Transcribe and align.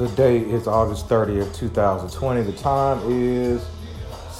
The 0.00 0.08
date 0.08 0.48
is 0.48 0.66
August 0.66 1.10
30th, 1.10 1.54
2020. 1.54 2.40
The 2.40 2.52
time 2.52 3.00
is 3.12 3.60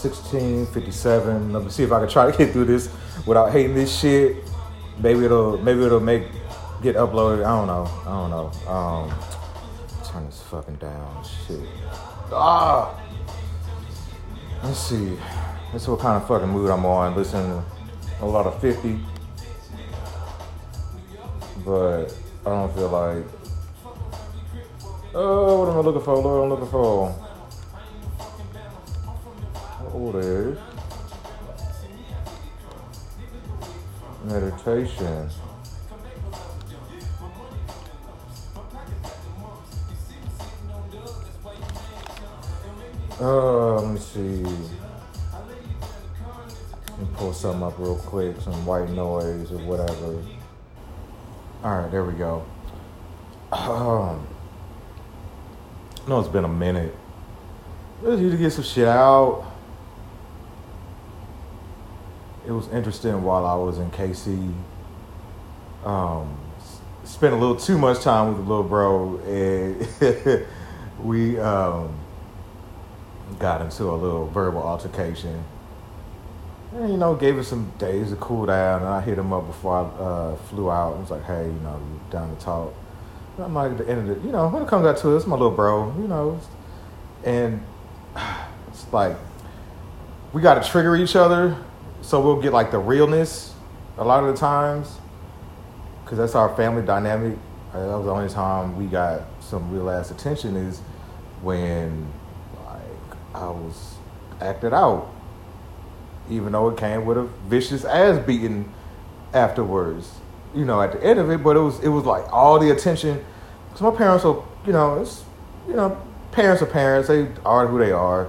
1657. 0.01 1.53
Let 1.53 1.63
me 1.63 1.69
see 1.69 1.83
if 1.83 1.93
I 1.93 2.01
can 2.01 2.09
try 2.09 2.31
to 2.31 2.39
get 2.39 2.55
through 2.55 2.65
this 2.65 2.89
without 3.27 3.53
hating 3.53 3.75
this 3.75 3.95
shit. 3.95 4.37
Maybe 5.01 5.27
it'll 5.27 5.59
maybe 5.59 5.85
it'll 5.85 6.01
make 6.01 6.23
get 6.83 6.97
uploaded. 6.97 7.45
I 7.45 7.59
don't 7.59 7.67
know. 7.67 7.85
I 7.85 8.09
don't 8.09 8.31
know. 8.31 8.73
Um 8.73 9.15
turn 10.11 10.25
this 10.25 10.41
fucking 10.45 10.77
down. 10.77 11.25
Shit. 11.47 11.61
Ah 12.33 12.99
let's 14.65 14.79
see. 14.79 15.15
Let's 15.75 15.85
see 15.85 15.91
what 15.91 16.01
kind 16.01 16.23
of 16.23 16.27
fucking 16.27 16.49
mood 16.49 16.71
I'm 16.71 16.87
on. 16.87 17.15
Listening 17.15 17.63
to 18.19 18.25
a 18.25 18.27
lot 18.27 18.47
of 18.47 18.59
50. 18.63 18.99
But 21.67 22.07
I 22.47 22.49
don't 22.49 22.75
feel 22.75 22.89
like 22.89 23.40
Oh, 25.13 25.59
what 25.59 25.69
am 25.71 25.77
I 25.77 25.81
looking 25.81 26.03
for? 26.03 26.17
Lord, 26.17 26.45
I'm 26.45 26.51
looking 26.51 26.71
for. 26.71 27.13
Oh, 29.93 30.13
there. 30.13 30.57
Meditation. 34.25 35.29
Uh, 43.21 43.81
let 43.81 43.93
me 43.93 43.99
see. 43.99 44.45
Let 44.45 44.61
me 47.01 47.09
pull 47.15 47.33
something 47.33 47.65
up 47.65 47.77
real 47.79 47.97
quick, 47.97 48.41
some 48.41 48.65
white 48.65 48.91
noise 48.91 49.51
or 49.51 49.59
whatever. 49.59 50.23
All 51.65 51.83
right, 51.83 51.91
there 51.91 52.05
we 52.05 52.13
go. 52.13 52.47
Um, 53.51 54.25
Know 56.09 56.19
it's 56.19 56.29
been 56.29 56.45
a 56.45 56.49
minute. 56.49 56.95
I 58.01 58.05
just 58.07 58.23
need 58.23 58.31
to 58.31 58.37
get 58.39 58.53
some 58.53 58.65
shit 58.65 58.89
out. 58.89 59.45
It 62.47 62.53
was 62.53 62.69
interesting 62.69 63.23
while 63.23 63.45
I 63.45 63.55
was 63.55 63.79
in 63.79 63.91
KC. 63.91 64.53
Um, 65.85 66.37
spent 67.05 67.35
a 67.35 67.37
little 67.37 67.57
too 67.57 67.77
much 67.77 68.01
time 68.01 68.29
with 68.29 68.39
the 68.39 68.43
little 68.43 68.65
bro, 68.65 69.19
and 69.19 70.47
we 71.05 71.39
um, 71.39 71.99
got 73.39 73.61
into 73.61 73.85
a 73.85 73.95
little 73.95 74.27
verbal 74.29 74.63
altercation. 74.63 75.45
And, 76.73 76.91
you 76.91 76.97
know, 76.97 77.15
gave 77.15 77.39
us 77.39 77.49
some 77.49 77.73
days 77.79 78.11
to 78.11 78.17
cool 78.17 78.47
down, 78.47 78.81
and 78.81 78.89
I 78.89 79.01
hit 79.03 79.19
him 79.19 79.33
up 79.33 79.47
before 79.47 79.77
I 79.77 80.03
uh, 80.03 80.37
flew 80.37 80.71
out. 80.71 80.97
I 80.97 81.01
was 81.01 81.11
like, 81.11 81.25
hey, 81.25 81.45
you 81.45 81.61
know, 81.61 81.79
you 81.79 82.01
down 82.11 82.35
to 82.35 82.43
talk. 82.43 82.73
I'm 83.41 83.55
like 83.55 83.73
at 83.73 83.79
the 83.79 83.89
end 83.89 84.09
of 84.09 84.17
it, 84.17 84.25
you 84.25 84.33
know, 84.33 84.49
when 84.49 84.63
it 84.63 84.69
comes 84.69 84.87
out 84.87 84.97
to 84.99 85.13
it, 85.13 85.17
it's 85.17 85.27
my 85.27 85.37
little 85.37 85.51
bro, 85.51 85.95
you 86.01 86.09
know, 86.09 86.41
and 87.25 87.63
it's 88.69 88.91
like 88.93 89.17
we 90.33 90.43
got 90.43 90.63
to 90.63 90.69
trigger 90.69 90.97
each 90.97 91.17
other, 91.17 91.57
so 92.03 92.21
we'll 92.21 92.41
get 92.41 92.53
like 92.53 92.71
the 92.71 92.79
realness 92.79 93.55
a 93.99 94.05
lot 94.05 94.25
of 94.25 94.33
the 94.33 94.39
times, 94.39 94.99
because 96.05 96.19
that's 96.19 96.35
our 96.35 96.55
family 96.57 96.83
dynamic. 96.83 97.39
Uh, 97.73 97.87
that 97.87 97.97
was 97.97 98.07
the 98.07 98.13
only 98.13 98.29
time 98.29 98.77
we 98.77 98.87
got 98.87 99.23
some 99.41 99.71
real 99.73 99.91
ass 99.91 100.11
attention 100.11 100.57
is 100.57 100.81
when 101.43 102.11
like 102.65 103.17
I 103.35 103.49
was 103.49 103.95
acted 104.41 104.73
out, 104.73 105.13
even 106.29 106.53
though 106.53 106.69
it 106.69 106.79
came 106.79 107.05
with 107.05 107.19
a 107.19 107.25
vicious 107.49 107.85
ass 107.85 108.25
beating 108.25 108.73
afterwards 109.33 110.13
you 110.55 110.65
know, 110.65 110.81
at 110.81 110.93
the 110.93 111.03
end 111.03 111.19
of 111.19 111.31
it, 111.31 111.43
but 111.43 111.57
it 111.57 111.61
was 111.61 111.81
it 111.81 111.89
was 111.89 112.05
like 112.05 112.31
all 112.33 112.59
the 112.59 112.71
attention. 112.71 113.25
So 113.77 113.91
my 113.91 113.97
parents 113.97 114.25
are, 114.25 114.43
you 114.67 114.73
know, 114.73 115.01
it's 115.01 115.25
you 115.69 115.75
know, 115.75 116.01
parents 116.33 116.63
are 116.63 116.67
parents. 116.67 117.09
They 117.09 117.29
are 117.45 117.67
who 117.67 117.79
they 117.79 117.93
are. 117.93 118.29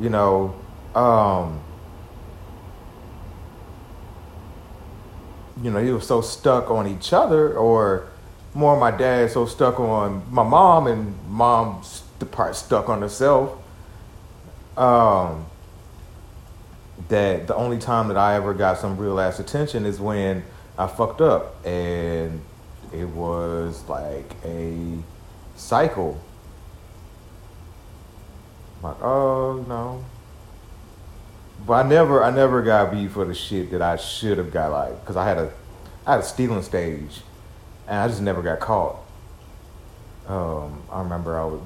You 0.00 0.10
know, 0.10 0.54
um, 0.94 1.60
you 5.62 5.70
know, 5.70 5.82
he 5.82 5.90
was 5.90 6.06
so 6.06 6.20
stuck 6.20 6.70
on 6.70 6.86
each 6.86 7.12
other, 7.12 7.56
or 7.56 8.08
more 8.54 8.76
my 8.78 8.90
dad 8.90 9.30
so 9.30 9.46
stuck 9.46 9.78
on 9.78 10.22
my 10.30 10.42
mom, 10.42 10.86
and 10.86 11.16
mom 11.28 11.82
the 12.18 12.26
part 12.26 12.56
stuck 12.56 12.88
on 12.88 13.02
herself. 13.02 13.56
Um, 14.76 15.46
that 17.08 17.46
the 17.46 17.54
only 17.54 17.78
time 17.78 18.08
that 18.08 18.16
I 18.16 18.34
ever 18.34 18.52
got 18.52 18.78
some 18.78 18.96
real 18.96 19.20
ass 19.20 19.38
attention 19.38 19.86
is 19.86 20.00
when 20.00 20.42
I 20.78 20.86
fucked 20.86 21.20
up, 21.20 21.64
and 21.64 22.42
it 22.92 23.08
was 23.08 23.82
like 23.88 24.30
a 24.44 24.98
cycle. 25.54 26.20
Like, 28.82 29.00
oh 29.02 29.64
no. 29.66 30.04
But 31.66 31.86
I 31.86 31.88
never, 31.88 32.22
I 32.22 32.30
never 32.30 32.62
got 32.62 32.92
beat 32.92 33.10
for 33.10 33.24
the 33.24 33.34
shit 33.34 33.70
that 33.70 33.80
I 33.80 33.96
should 33.96 34.36
have 34.38 34.52
got 34.52 34.70
like, 34.70 35.04
cause 35.06 35.16
I 35.16 35.26
had 35.26 35.38
a, 35.38 35.52
I 36.06 36.12
had 36.12 36.20
a 36.20 36.24
stealing 36.24 36.62
stage, 36.62 37.22
and 37.88 37.98
I 37.98 38.08
just 38.08 38.20
never 38.20 38.42
got 38.42 38.60
caught. 38.60 38.96
Um, 40.28 40.82
I 40.92 41.00
remember 41.00 41.40
I 41.40 41.46
would, 41.46 41.62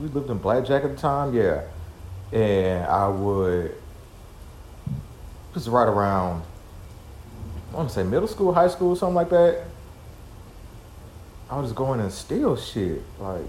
we 0.00 0.08
lived 0.08 0.28
in 0.28 0.38
Black 0.38 0.66
Jack 0.66 0.82
at 0.82 0.90
the 0.90 0.96
time, 0.96 1.32
yeah, 1.34 1.62
and 2.32 2.84
I 2.84 3.06
would, 3.08 3.74
just 5.54 5.68
right 5.68 5.88
around 5.88 6.42
I 7.70 7.76
want 7.76 7.88
to 7.88 7.94
say 7.94 8.02
middle 8.02 8.28
school, 8.28 8.52
high 8.52 8.68
school, 8.68 8.96
something 8.96 9.14
like 9.14 9.30
that. 9.30 9.64
I 11.48 11.58
was 11.58 11.72
going 11.72 12.00
and 12.00 12.12
steal 12.12 12.56
shit, 12.56 13.02
like 13.18 13.42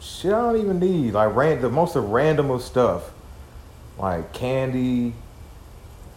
shit 0.00 0.32
I 0.32 0.40
don't 0.40 0.60
even 0.60 0.78
need, 0.78 1.14
like 1.14 1.34
ran 1.34 1.60
the 1.60 1.70
most 1.70 1.96
of 1.96 2.04
random 2.10 2.50
of 2.50 2.62
stuff, 2.62 3.10
like 3.98 4.32
candy, 4.32 5.14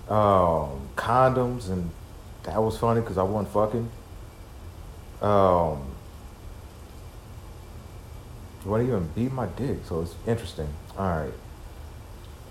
um, 0.10 0.90
condoms, 0.96 1.70
and 1.70 1.92
that 2.44 2.62
was 2.62 2.78
funny 2.78 3.02
because 3.02 3.18
I 3.18 3.24
wasn't 3.24 3.54
fucking. 3.54 3.90
Um, 5.22 5.94
wasn't 8.66 8.90
even 8.90 9.08
beat 9.16 9.32
my 9.32 9.46
dick, 9.46 9.80
so 9.86 10.02
it's 10.02 10.16
interesting. 10.26 10.70
All 10.98 11.30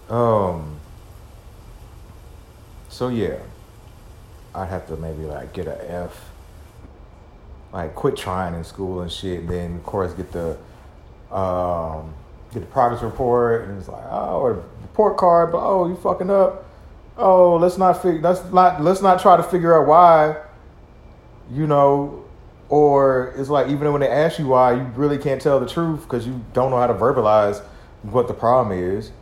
right. 0.09 0.11
Um. 0.11 0.81
So 2.89 3.09
yeah. 3.09 3.39
I'd 4.55 4.69
have 4.69 4.87
to 4.89 4.97
maybe 4.97 5.25
like 5.25 5.53
get 5.53 5.67
a 5.67 5.91
F, 5.91 6.31
like 7.73 7.95
quit 7.95 8.17
trying 8.17 8.55
in 8.55 8.65
school 8.65 9.01
and 9.01 9.11
shit. 9.11 9.41
And 9.41 9.49
then 9.49 9.77
of 9.77 9.85
course 9.85 10.13
get 10.13 10.33
the 10.33 10.59
um, 11.35 12.15
get 12.53 12.61
the 12.61 12.67
progress 12.67 13.03
report, 13.03 13.69
and 13.69 13.79
it's 13.79 13.89
like 13.89 14.05
oh, 14.11 14.41
or 14.41 14.65
report 14.83 15.17
card, 15.17 15.53
but 15.53 15.67
oh, 15.67 15.89
you 15.89 15.97
fucking 15.97 16.31
up. 16.31 16.67
Oh, 17.17 17.57
let's 17.57 17.79
not 17.79 18.03
figure. 18.03 18.21
Let's 18.21 18.45
not 18.53 18.83
let's 18.83 19.03
not 19.03 19.21
try 19.21 19.37
to 19.37 19.43
figure 19.43 19.81
out 19.81 19.87
why. 19.87 20.37
You 21.51 21.67
know, 21.67 22.25
or 22.69 23.35
it's 23.37 23.49
like 23.49 23.69
even 23.69 23.93
when 23.93 24.01
they 24.01 24.09
ask 24.09 24.39
you 24.39 24.49
why, 24.49 24.75
you 24.75 24.83
really 24.95 25.19
can't 25.19 25.41
tell 25.41 25.61
the 25.61 25.69
truth 25.69 26.03
because 26.03 26.27
you 26.27 26.43
don't 26.53 26.71
know 26.71 26.79
how 26.79 26.87
to 26.87 26.95
verbalize 26.95 27.62
what 28.03 28.29
the 28.29 28.35
problem 28.35 28.79
is. 28.79 29.12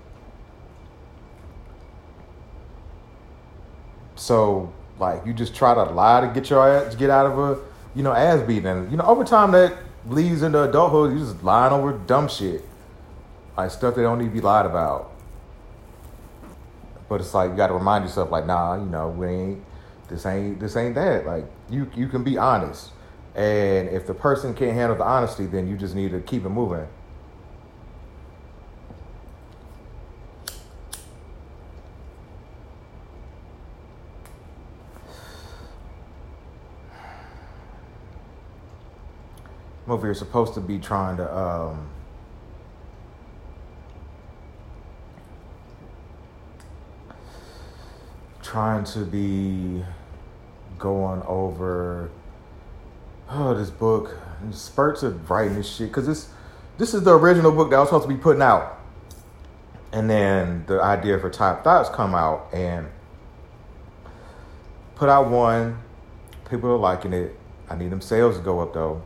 So 4.17 4.73
like 5.01 5.25
you 5.27 5.33
just 5.33 5.55
try 5.55 5.75
to 5.75 5.83
lie 5.85 6.21
to 6.21 6.29
get 6.29 6.51
your 6.51 6.69
ass 6.69 6.95
get 6.95 7.11
out 7.11 7.27
of 7.27 7.39
a 7.39 7.59
you 7.95 8.03
know 8.03 8.13
ass 8.13 8.47
beating. 8.47 8.67
And 8.67 8.91
you 8.91 8.97
know 8.97 9.05
over 9.05 9.25
time 9.25 9.51
that 9.53 9.77
leads 10.07 10.43
into 10.43 10.63
adulthood. 10.63 11.13
You 11.13 11.19
just 11.19 11.43
lying 11.43 11.73
over 11.73 11.93
dumb 11.93 12.29
shit, 12.29 12.65
like 13.57 13.71
stuff 13.71 13.95
that 13.97 14.03
don't 14.03 14.19
need 14.19 14.27
to 14.27 14.31
be 14.31 14.41
lied 14.41 14.67
about. 14.67 15.13
But 17.09 17.21
it's 17.21 17.35
like 17.35 17.51
you 17.51 17.57
got 17.57 17.69
to 17.69 17.75
remind 17.75 18.05
yourself, 18.05 18.31
like, 18.31 18.47
nah, 18.47 18.77
you 18.77 18.87
know, 18.87 19.09
we 19.09 19.27
ain't 19.27 19.65
this 20.09 20.27
ain't 20.27 20.61
this 20.61 20.77
ain't 20.77 20.95
that. 20.95 21.27
Like 21.27 21.45
you 21.69 21.91
you 21.97 22.09
can 22.09 22.23
be 22.23 22.39
honest, 22.39 22.91
and 23.35 23.89
if 23.89 24.07
the 24.07 24.15
person 24.15 24.55
can't 24.55 24.75
handle 24.75 24.97
the 24.97 25.05
honesty, 25.05 25.47
then 25.47 25.67
you 25.67 25.77
just 25.77 25.95
need 25.95 26.13
to 26.13 26.21
keep 26.21 26.45
it 26.45 26.51
moving. 26.51 26.87
Movie 39.91 40.07
are 40.07 40.15
supposed 40.15 40.55
to 40.55 40.61
be 40.61 40.79
trying 40.79 41.17
to 41.17 41.37
um, 41.37 41.89
trying 48.41 48.85
to 48.85 49.05
be 49.05 49.85
going 50.79 51.21
over 51.23 52.09
oh 53.29 53.53
this 53.55 53.71
book 53.71 54.17
and 54.41 54.55
spurts 54.55 55.03
of 55.03 55.29
writing 55.29 55.57
this 55.57 55.69
shit 55.69 55.89
because 55.89 56.07
this 56.07 56.29
this 56.79 56.95
is 56.95 57.03
the 57.03 57.13
original 57.13 57.51
book 57.51 57.71
that 57.71 57.77
I 57.77 57.81
was 57.81 57.89
supposed 57.89 58.09
to 58.09 58.15
be 58.15 58.21
putting 58.21 58.43
out. 58.43 58.79
And 59.93 60.09
then 60.09 60.65
the 60.69 60.81
idea 60.81 61.19
for 61.19 61.29
Top 61.29 61.65
Thoughts 61.65 61.91
come 61.91 62.15
out 62.15 62.49
and 62.55 62.87
put 64.95 65.09
out 65.09 65.29
one 65.29 65.81
people 66.49 66.71
are 66.71 66.79
liking 66.79 67.13
it. 67.13 67.37
I 67.69 67.75
need 67.75 67.91
them 67.91 68.01
sales 68.01 68.37
to 68.37 68.43
go 68.43 68.61
up 68.61 68.73
though 68.73 69.03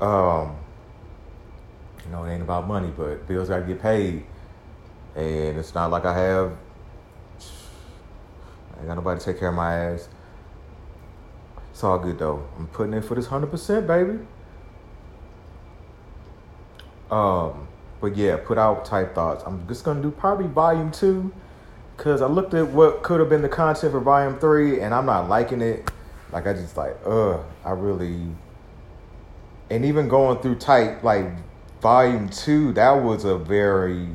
um, 0.00 0.56
you 2.04 2.12
know, 2.12 2.24
it 2.24 2.32
ain't 2.32 2.42
about 2.42 2.66
money, 2.66 2.92
but 2.96 3.26
bills 3.26 3.48
gotta 3.48 3.64
get 3.64 3.80
paid. 3.80 4.24
And 5.14 5.58
it's 5.58 5.74
not 5.74 5.90
like 5.90 6.04
I 6.04 6.16
have 6.16 6.56
I 8.76 8.80
ain't 8.80 8.88
got 8.88 8.94
nobody 8.96 9.18
to 9.18 9.24
take 9.24 9.38
care 9.38 9.48
of 9.48 9.54
my 9.54 9.74
ass. 9.74 10.08
It's 11.70 11.82
all 11.82 11.98
good 11.98 12.18
though. 12.18 12.46
I'm 12.56 12.66
putting 12.68 12.94
in 12.94 13.02
for 13.02 13.14
this 13.14 13.26
hundred 13.26 13.50
percent, 13.50 13.86
baby. 13.86 14.18
Um, 17.10 17.68
but 18.00 18.16
yeah, 18.16 18.36
put 18.36 18.58
out 18.58 18.84
type 18.84 19.14
thoughts. 19.14 19.44
I'm 19.46 19.66
just 19.68 19.84
gonna 19.84 20.02
do 20.02 20.10
probably 20.10 20.46
volume 20.46 20.90
two, 20.90 21.32
cause 21.96 22.20
I 22.20 22.26
looked 22.26 22.54
at 22.54 22.68
what 22.68 23.02
could 23.02 23.20
have 23.20 23.28
been 23.28 23.42
the 23.42 23.48
content 23.48 23.92
for 23.92 24.00
volume 24.00 24.38
three, 24.38 24.80
and 24.80 24.94
I'm 24.94 25.06
not 25.06 25.28
liking 25.28 25.62
it. 25.62 25.90
Like 26.32 26.46
I 26.46 26.52
just 26.52 26.76
like, 26.76 26.96
uh, 27.06 27.38
I 27.64 27.70
really. 27.70 28.28
And 29.70 29.84
even 29.84 30.08
going 30.08 30.38
through 30.38 30.56
type 30.56 31.02
like 31.02 31.26
volume 31.80 32.28
two, 32.28 32.72
that 32.74 32.92
was 32.92 33.24
a 33.24 33.36
very. 33.36 34.08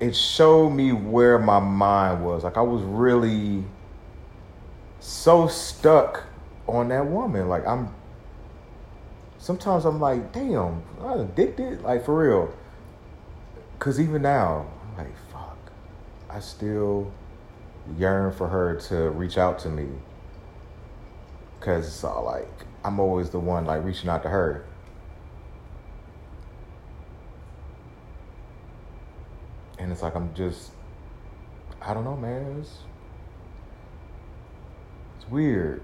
It 0.00 0.16
showed 0.16 0.70
me 0.70 0.92
where 0.92 1.38
my 1.38 1.60
mind 1.60 2.24
was. 2.24 2.44
Like 2.44 2.56
I 2.56 2.62
was 2.62 2.82
really 2.82 3.64
so 5.00 5.46
stuck 5.46 6.24
on 6.66 6.88
that 6.88 7.06
woman. 7.06 7.48
Like 7.48 7.66
I'm 7.66 7.94
sometimes 9.38 9.84
I'm 9.84 10.00
like, 10.00 10.32
damn, 10.32 10.82
I'm 11.00 11.20
addicted. 11.20 11.82
Like 11.82 12.04
for 12.04 12.18
real. 12.18 12.54
Cause 13.78 13.98
even 13.98 14.22
now, 14.22 14.66
I'm 14.96 15.04
like, 15.04 15.16
fuck. 15.32 15.58
I 16.30 16.38
still 16.38 17.10
yearn 17.98 18.32
for 18.32 18.48
her 18.48 18.76
to 18.88 19.10
reach 19.10 19.36
out 19.36 19.58
to 19.60 19.68
me. 19.68 19.88
Cause 21.60 21.86
it's 21.86 22.04
all 22.04 22.24
like 22.24 22.66
I'm 22.84 22.98
always 22.98 23.30
the 23.30 23.38
one 23.38 23.64
like 23.64 23.84
reaching 23.84 24.08
out 24.08 24.22
to 24.24 24.28
her. 24.28 24.64
And 29.78 29.90
it's 29.90 30.02
like 30.02 30.14
I'm 30.14 30.34
just 30.34 30.72
I 31.80 31.94
don't 31.94 32.04
know, 32.04 32.16
man. 32.16 32.58
It's, 32.60 32.78
it's 35.18 35.28
weird. 35.28 35.82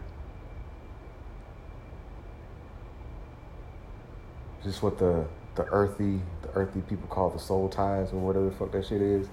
just 4.69 4.83
what 4.83 4.99
the 4.99 5.25
the 5.55 5.65
earthy 5.67 6.21
the 6.43 6.51
earthy 6.51 6.81
people 6.83 7.09
call 7.09 7.31
the 7.31 7.39
soul 7.39 7.69
ties 7.69 8.13
or 8.13 8.17
whatever 8.17 8.47
the 8.47 8.51
fuck 8.55 8.71
that 8.73 8.87
shit 8.87 9.01
is. 9.01 9.27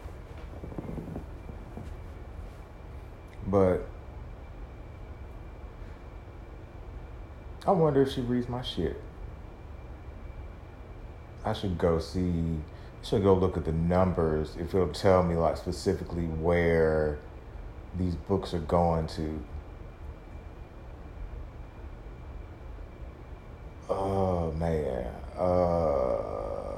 But 3.48 3.88
I 7.68 7.72
wonder 7.72 8.04
if 8.04 8.12
she 8.12 8.22
reads 8.22 8.48
my 8.48 8.62
shit. 8.62 9.02
I 11.44 11.54
should 11.54 11.78
go 11.78 11.98
see. 12.00 12.60
I 13.02 13.06
should 13.06 13.24
go 13.24 13.34
look 13.34 13.58
at 13.58 13.66
the 13.66 13.72
numbers 13.72 14.56
if 14.60 14.76
it'll 14.76 14.88
tell 14.90 15.24
me 15.24 15.36
like 15.36 15.58
specifically 15.58 16.26
where 16.26 17.18
these 17.98 18.16
books 18.16 18.54
are 18.54 18.60
going 18.60 19.08
to. 19.08 19.44
Oh 23.90 24.52
man. 24.54 25.08
Uh, 25.38 26.78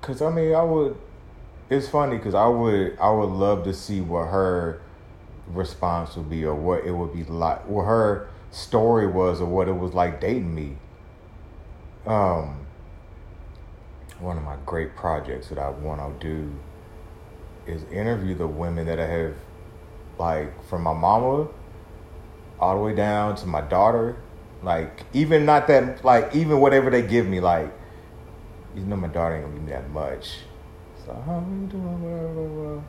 cause 0.00 0.20
I 0.20 0.30
mean, 0.30 0.54
I 0.54 0.62
would. 0.62 0.96
It's 1.68 1.88
funny 1.88 2.16
because 2.16 2.34
I 2.34 2.48
would. 2.48 2.98
I 2.98 3.10
would 3.10 3.30
love 3.30 3.62
to 3.64 3.74
see 3.74 4.00
what 4.00 4.28
her 4.28 4.80
response 5.46 6.16
would 6.16 6.28
be, 6.28 6.44
or 6.44 6.54
what 6.56 6.84
it 6.84 6.92
would 6.92 7.12
be 7.12 7.22
like, 7.24 7.68
what 7.68 7.84
her 7.84 8.28
story 8.50 9.06
was, 9.06 9.40
or 9.40 9.46
what 9.46 9.68
it 9.68 9.76
was 9.76 9.92
like 9.94 10.20
dating 10.20 10.54
me. 10.54 10.76
Um, 12.06 12.66
one 14.18 14.36
of 14.36 14.42
my 14.42 14.56
great 14.66 14.96
projects 14.96 15.48
that 15.48 15.58
I 15.58 15.70
want 15.70 16.20
to 16.20 16.26
do 16.26 16.52
is 17.66 17.84
interview 17.84 18.34
the 18.34 18.46
women 18.46 18.86
that 18.86 18.98
I 18.98 19.06
have, 19.06 19.34
like, 20.18 20.64
from 20.68 20.82
my 20.82 20.92
mama 20.92 21.48
all 22.58 22.74
the 22.74 22.82
way 22.82 22.94
down 22.94 23.36
to 23.36 23.46
my 23.46 23.60
daughter 23.62 24.16
like 24.62 25.04
even 25.12 25.46
not 25.46 25.66
that 25.68 26.04
like 26.04 26.34
even 26.34 26.60
whatever 26.60 26.90
they 26.90 27.02
give 27.02 27.26
me, 27.26 27.40
like 27.40 27.72
you 28.74 28.82
know 28.82 28.96
my 28.96 29.08
daughter 29.08 29.36
ain't 29.36 29.44
gonna 29.44 29.54
give 29.56 29.64
me 29.64 29.72
that 29.72 29.90
much. 29.90 30.40
So 31.04 31.14
how 31.26 31.38
are 31.38 31.40
you 31.40 31.66
doing? 31.66 31.98
Blah, 31.98 32.32
blah, 32.32 32.74
blah. 32.74 32.82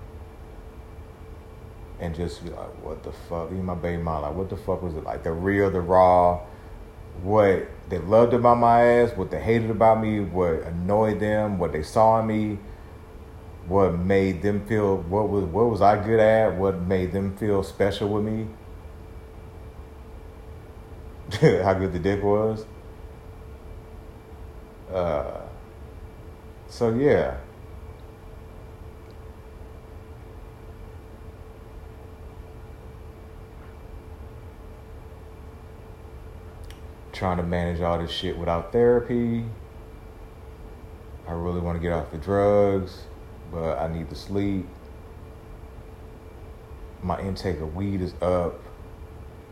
And 2.02 2.14
just 2.16 2.44
be 2.44 2.50
like, 2.50 2.84
what 2.84 3.04
the 3.04 3.12
fuck? 3.12 3.52
Even 3.52 3.64
my 3.66 3.76
baby 3.76 4.02
mom, 4.02 4.24
like, 4.24 4.34
what 4.34 4.50
the 4.50 4.58
fuck 4.58 4.82
was 4.82 4.96
it? 4.96 5.04
Like 5.04 5.24
the 5.24 5.32
real, 5.32 5.70
the 5.70 5.82
raw, 5.82 6.42
what 7.22 7.68
they 7.90 8.00
loved 8.00 8.34
about 8.34 8.58
my 8.58 8.82
ass, 8.82 9.16
what 9.16 9.30
they 9.32 9.40
hated 9.40 9.70
about 9.70 10.02
me, 10.02 10.20
what 10.20 10.64
annoyed 10.64 11.20
them, 11.20 11.60
what 11.60 11.72
they 11.72 11.84
saw 11.84 12.20
in 12.20 12.28
me, 12.28 12.58
what 13.68 13.98
made 14.00 14.42
them 14.42 14.66
feel 14.66 14.98
what 14.98 15.30
was 15.30 15.46
what 15.46 15.70
was 15.70 15.82
I 15.82 16.04
good 16.04 16.20
at, 16.20 16.58
what 16.58 16.82
made 16.82 17.12
them 17.12 17.38
feel 17.38 17.64
special 17.64 18.10
with 18.10 18.24
me. 18.24 18.48
how 21.64 21.74
good 21.76 21.94
the 21.94 22.00
dick 22.00 22.24
was. 22.24 22.66
Uh, 24.92 25.42
so 26.68 26.94
yeah. 26.94 27.38
Trying 37.22 37.38
to 37.38 37.44
manage 37.44 37.82
all 37.82 38.00
this 38.00 38.10
shit 38.10 38.36
without 38.36 38.72
therapy. 38.72 39.46
I 41.28 41.34
really 41.34 41.60
want 41.60 41.78
to 41.78 41.80
get 41.80 41.94
off 41.94 42.10
the 42.10 42.18
drugs, 42.18 43.04
but 43.52 43.78
I 43.78 43.94
need 43.94 44.10
to 44.10 44.16
sleep. 44.16 44.66
My 47.04 47.22
intake 47.22 47.60
of 47.60 47.76
weed 47.76 48.02
is 48.02 48.16
up. 48.24 48.60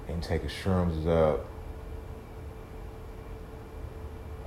Intake 0.08 0.46
of 0.46 0.50
shrooms 0.50 1.00
is 1.00 1.06
up. 1.06 1.46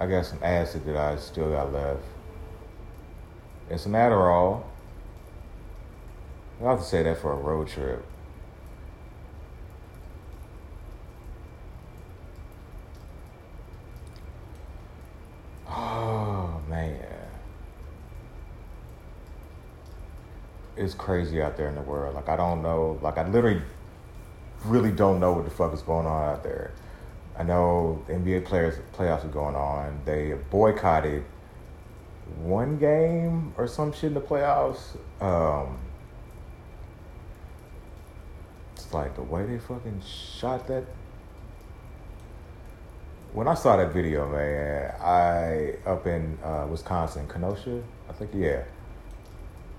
I 0.01 0.07
got 0.07 0.27
some 0.27 0.41
acid 0.43 0.85
that 0.87 0.97
I 0.97 1.15
still 1.15 1.49
got 1.49 1.73
left. 1.73 2.03
And 3.71 3.79
some 3.79 3.93
Adderall. 3.93 4.65
I'll 6.61 6.71
have 6.71 6.81
to 6.81 6.85
say 6.85 7.05
that 7.05 7.19
for 7.19 7.33
a 7.33 7.37
road 7.37 7.69
trip. 7.69 8.05
Oh, 15.75 16.61
man. 16.69 17.01
It's 20.83 20.95
crazy 20.95 21.41
out 21.41 21.57
there 21.57 21.69
in 21.69 21.77
the 21.77 21.81
world. 21.83 22.17
Like, 22.17 22.29
I 22.29 22.35
don't 22.35 22.61
know. 22.61 22.99
Like, 23.01 23.17
I 23.17 23.29
literally 23.29 23.63
really 24.65 24.91
don't 24.91 25.21
know 25.21 25.33
what 25.33 25.45
the 25.45 25.51
fuck 25.51 25.73
is 25.73 25.81
going 25.81 26.07
on 26.07 26.35
out 26.35 26.43
there. 26.43 26.73
I 27.39 27.45
know 27.45 28.05
NBA 28.09 28.45
players 28.45 28.75
playoffs 28.93 29.25
are 29.25 29.29
going 29.29 29.55
on. 29.55 30.01
They 30.05 30.35
boycotted 30.51 31.25
one 32.41 32.79
game 32.79 33.55
or 33.57 33.69
some 33.69 33.93
shit 33.93 34.05
in 34.05 34.15
the 34.15 34.21
playoffs. 34.21 34.97
Um, 35.21 35.79
it's 38.75 38.93
like 38.93 39.15
the 39.15 39.23
way 39.23 39.47
they 39.47 39.59
fucking 39.59 40.03
shot 40.05 40.67
that. 40.67 40.85
When 43.33 43.47
I 43.47 43.55
saw 43.55 43.77
that 43.77 43.93
video, 43.93 44.29
man, 44.29 44.95
I 45.01 45.77
up 45.89 46.07
in 46.09 46.39
uh, 46.43 46.67
Wisconsin, 46.69 47.29
Kenosha, 47.29 47.83
I 48.09 48.13
think, 48.13 48.33
yeah, 48.35 48.65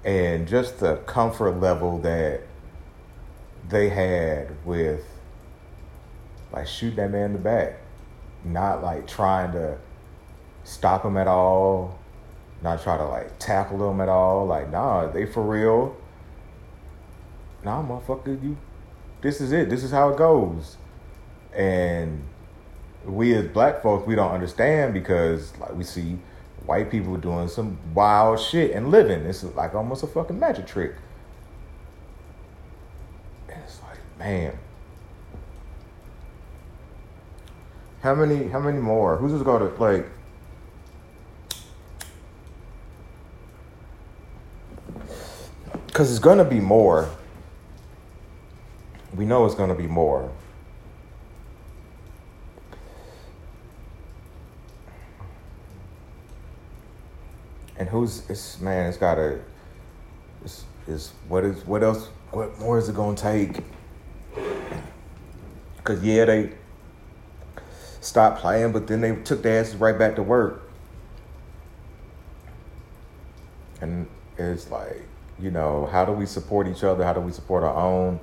and 0.05 0.47
just 0.47 0.79
the 0.79 0.97
comfort 0.97 1.59
level 1.59 1.97
that 1.99 2.41
they 3.69 3.89
had 3.89 4.49
with 4.65 5.03
like 6.51 6.67
shoot 6.67 6.95
that 6.95 7.11
man 7.11 7.25
in 7.25 7.33
the 7.33 7.39
back, 7.39 7.79
not 8.43 8.83
like 8.83 9.07
trying 9.07 9.51
to 9.53 9.77
stop 10.63 11.03
him 11.03 11.17
at 11.17 11.27
all, 11.27 11.99
not 12.61 12.81
try 12.81 12.97
to 12.97 13.05
like 13.05 13.39
tackle 13.39 13.89
him 13.89 14.01
at 14.01 14.09
all. 14.09 14.45
Like 14.45 14.69
nah, 14.71 15.07
they 15.07 15.25
for 15.25 15.43
real. 15.43 15.95
Nah, 17.63 17.81
motherfucker, 17.81 18.41
you. 18.43 18.57
This 19.21 19.39
is 19.39 19.53
it. 19.53 19.69
This 19.69 19.83
is 19.83 19.91
how 19.91 20.09
it 20.09 20.17
goes, 20.17 20.77
and 21.53 22.23
we 23.05 23.33
as 23.33 23.47
black 23.47 23.81
folks 23.81 24.05
we 24.05 24.15
don't 24.15 24.31
understand 24.31 24.93
because 24.93 25.57
like 25.57 25.73
we 25.75 25.83
see 25.83 26.17
white 26.65 26.89
people 26.89 27.17
doing 27.17 27.47
some 27.47 27.77
wild 27.93 28.39
shit 28.39 28.71
and 28.71 28.89
living. 28.89 29.21
It's 29.21 29.43
like 29.43 29.75
almost 29.75 30.03
a 30.03 30.07
fucking 30.07 30.39
magic 30.39 30.67
trick. 30.67 30.95
And 33.49 33.61
it's 33.63 33.81
like, 33.81 33.99
man. 34.17 34.57
How 38.01 38.15
many? 38.15 38.49
How 38.49 38.59
many 38.59 38.79
more? 38.79 39.17
Who's 39.17 39.31
just 39.31 39.45
to 39.45 39.65
like? 39.81 40.05
Because 45.87 46.09
it's 46.09 46.19
gonna 46.19 46.43
be 46.43 46.59
more. 46.59 47.09
We 49.15 49.25
know 49.25 49.45
it's 49.45 49.55
gonna 49.55 49.75
be 49.75 49.87
more. 49.87 50.31
And 57.77 57.89
who's 57.89 58.29
it's 58.29 58.59
man, 58.59 58.87
it's 58.87 58.97
gotta 58.97 59.39
it's, 60.43 60.65
it's 60.87 61.11
what 61.27 61.43
is 61.43 61.65
what 61.65 61.83
else 61.83 62.07
what 62.31 62.57
more 62.59 62.77
is 62.77 62.89
it 62.89 62.95
gonna 62.95 63.15
take? 63.15 63.57
Cause 65.83 66.03
yeah, 66.03 66.25
they 66.25 66.51
stopped 67.99 68.39
playing, 68.39 68.71
but 68.71 68.87
then 68.87 69.01
they 69.01 69.15
took 69.15 69.43
their 69.43 69.59
asses 69.59 69.75
right 69.75 69.97
back 69.97 70.15
to 70.15 70.23
work. 70.23 70.61
And 73.81 74.07
it's 74.37 74.69
like, 74.71 75.01
you 75.39 75.51
know, 75.51 75.87
how 75.87 76.05
do 76.05 76.13
we 76.13 76.25
support 76.25 76.67
each 76.67 76.83
other? 76.83 77.03
How 77.03 77.13
do 77.13 77.19
we 77.19 77.33
support 77.33 77.63
our 77.63 77.75
own? 77.75 78.19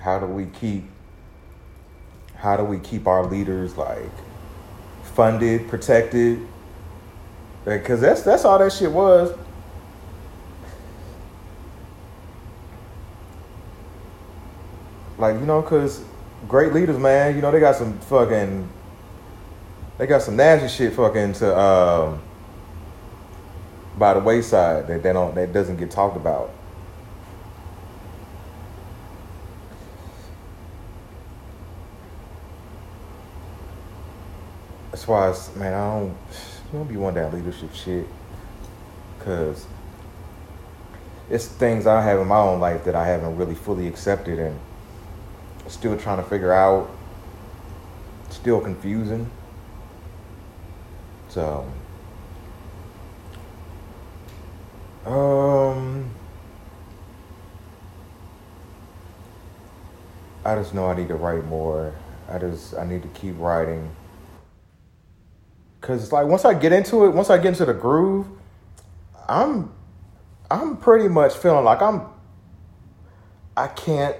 How 0.00 0.18
do 0.18 0.26
we 0.26 0.46
keep 0.46 0.84
how 2.36 2.56
do 2.56 2.64
we 2.64 2.78
keep 2.78 3.06
our 3.06 3.26
leaders 3.26 3.76
like 3.76 4.10
funded, 5.20 5.68
protected? 5.68 6.40
Because 7.66 8.00
that's 8.00 8.22
that's 8.22 8.46
all 8.46 8.58
that 8.58 8.72
shit 8.72 8.90
was. 8.90 9.36
Like 15.18 15.38
you 15.38 15.44
know, 15.44 15.60
because 15.60 16.02
great 16.48 16.72
leaders, 16.72 16.96
man. 16.96 17.36
You 17.36 17.42
know, 17.42 17.50
they 17.50 17.60
got 17.60 17.76
some 17.76 17.98
fucking, 17.98 18.66
they 19.98 20.06
got 20.06 20.22
some 20.22 20.36
nasty 20.36 20.68
shit 20.68 20.94
fucking 20.94 21.34
to 21.34 21.58
um, 21.58 22.22
by 23.98 24.14
the 24.14 24.20
wayside 24.20 24.86
that 24.86 25.02
they 25.02 25.12
don't 25.12 25.34
that 25.34 25.52
doesn't 25.52 25.76
get 25.76 25.90
talked 25.90 26.16
about. 26.16 26.50
That's 35.00 35.08
why, 35.08 35.30
it's, 35.30 35.56
man, 35.56 35.72
I 35.72 35.98
don't, 35.98 36.16
don't 36.74 36.86
be 36.86 36.98
wanting 36.98 37.22
that 37.22 37.32
leadership 37.32 37.72
shit, 37.72 38.06
cause 39.20 39.66
it's 41.30 41.46
things 41.46 41.86
I 41.86 42.02
have 42.02 42.20
in 42.20 42.28
my 42.28 42.36
own 42.36 42.60
life 42.60 42.84
that 42.84 42.94
I 42.94 43.06
haven't 43.06 43.34
really 43.38 43.54
fully 43.54 43.88
accepted 43.88 44.38
and 44.38 44.60
still 45.68 45.96
trying 45.96 46.18
to 46.18 46.22
figure 46.22 46.52
out, 46.52 46.90
still 48.28 48.60
confusing. 48.60 49.30
So, 51.30 51.66
um, 55.06 56.10
I 60.44 60.56
just 60.56 60.74
know 60.74 60.88
I 60.88 60.94
need 60.94 61.08
to 61.08 61.14
write 61.14 61.46
more. 61.46 61.94
I 62.28 62.36
just 62.36 62.74
I 62.74 62.84
need 62.84 63.00
to 63.00 63.08
keep 63.08 63.36
writing. 63.38 63.96
Cause 65.80 66.02
it's 66.02 66.12
like 66.12 66.26
once 66.26 66.44
I 66.44 66.54
get 66.54 66.72
into 66.72 67.06
it, 67.06 67.10
once 67.10 67.30
I 67.30 67.38
get 67.38 67.48
into 67.48 67.64
the 67.64 67.74
groove, 67.74 68.26
I'm 69.28 69.72
I'm 70.50 70.76
pretty 70.76 71.08
much 71.08 71.34
feeling 71.34 71.64
like 71.64 71.80
I'm 71.80 72.06
I 73.56 73.68
can't 73.68 74.16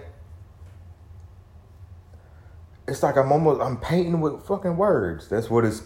it's 2.89 3.03
like 3.03 3.17
I'm 3.17 3.31
almost 3.31 3.61
I'm 3.61 3.77
painting 3.77 4.21
with 4.21 4.43
fucking 4.47 4.77
words. 4.77 5.29
That's 5.29 5.51
what 5.51 5.65
it's 5.65 5.83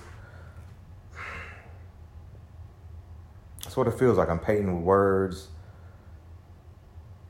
That's 3.74 3.76
what 3.76 3.88
it 3.88 3.98
feels 3.98 4.18
like. 4.18 4.28
I'm 4.28 4.38
painting 4.38 4.72
with 4.72 4.84
words. 4.84 5.48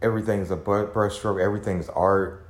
Everything's 0.03 0.51
a 0.51 0.57
brushstroke. 0.59 1.41
Everything's 1.41 1.89
art. 1.89 2.47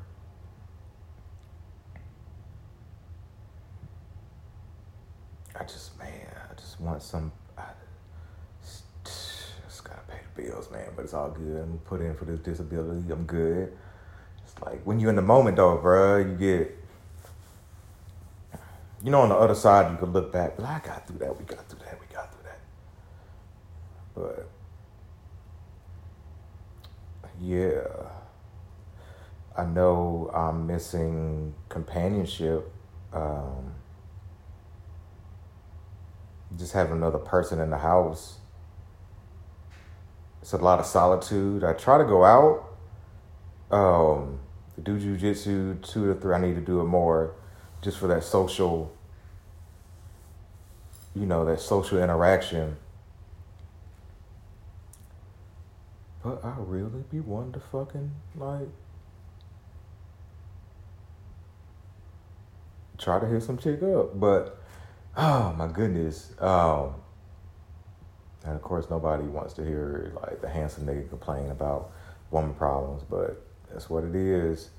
I 5.54 5.62
just, 5.62 5.96
man, 5.96 6.10
I 6.50 6.54
just 6.54 6.73
want 6.84 7.02
some. 7.02 7.32
I 7.56 7.64
just 8.62 9.84
gotta 9.84 10.00
pay 10.08 10.18
the 10.34 10.42
bills, 10.42 10.70
man. 10.70 10.88
But 10.94 11.04
it's 11.04 11.14
all 11.14 11.30
good. 11.30 11.62
I'm 11.62 11.78
put 11.84 12.00
in 12.00 12.14
for 12.14 12.24
this 12.24 12.40
disability. 12.40 13.10
I'm 13.10 13.24
good. 13.24 13.76
It's 14.44 14.60
like 14.62 14.82
when 14.84 15.00
you're 15.00 15.10
in 15.10 15.16
the 15.16 15.22
moment, 15.22 15.56
though, 15.56 15.76
bro. 15.76 16.18
You 16.18 16.34
get 16.34 16.84
you 19.04 19.10
know, 19.10 19.20
on 19.20 19.28
the 19.28 19.34
other 19.34 19.54
side, 19.54 19.92
you 19.92 19.98
could 19.98 20.14
look 20.14 20.32
back, 20.32 20.56
but 20.56 20.64
I 20.64 20.80
got 20.82 21.06
through 21.06 21.18
that. 21.18 21.38
We 21.38 21.44
got 21.44 21.68
through 21.68 21.80
that. 21.80 22.00
We 22.00 22.06
got 22.14 22.32
through 22.32 22.44
that. 22.44 22.60
But 24.14 24.48
yeah, 27.38 27.82
I 29.58 29.64
know 29.66 30.30
I'm 30.34 30.66
missing 30.66 31.54
companionship. 31.68 32.72
Um, 33.12 33.74
just 36.58 36.72
having 36.72 36.92
another 36.92 37.18
person 37.18 37.60
in 37.60 37.70
the 37.70 37.78
house. 37.78 38.38
It's 40.40 40.52
a 40.52 40.58
lot 40.58 40.78
of 40.78 40.86
solitude. 40.86 41.64
I 41.64 41.72
try 41.72 41.98
to 41.98 42.04
go 42.04 42.24
out. 42.24 42.70
Um, 43.70 44.40
do 44.82 44.98
jujitsu 44.98 45.82
two 45.82 46.12
to 46.12 46.20
three. 46.20 46.34
I 46.34 46.38
need 46.38 46.54
to 46.54 46.60
do 46.60 46.80
it 46.80 46.84
more 46.84 47.34
just 47.82 47.98
for 47.98 48.06
that 48.08 48.24
social, 48.24 48.94
you 51.14 51.26
know, 51.26 51.44
that 51.44 51.60
social 51.60 52.02
interaction. 52.02 52.76
But 56.22 56.44
I 56.44 56.54
really 56.58 57.04
be 57.10 57.20
wanting 57.20 57.52
to 57.52 57.60
fucking 57.60 58.10
like 58.36 58.68
try 62.98 63.18
to 63.18 63.26
hit 63.26 63.42
some 63.42 63.58
chick 63.58 63.82
up. 63.82 64.18
But 64.18 64.58
oh 65.16 65.54
my 65.56 65.66
goodness. 65.68 66.32
Um 66.38 66.94
and 68.44 68.54
of 68.54 68.62
course 68.62 68.90
nobody 68.90 69.24
wants 69.24 69.54
to 69.54 69.64
hear 69.64 70.12
like 70.22 70.40
the 70.40 70.48
handsome 70.48 70.86
nigga 70.86 71.08
complain 71.08 71.50
about 71.50 71.90
woman 72.30 72.54
problems, 72.54 73.02
but 73.08 73.44
that's 73.70 73.88
what 73.88 74.04
it 74.04 74.14
is. 74.14 74.70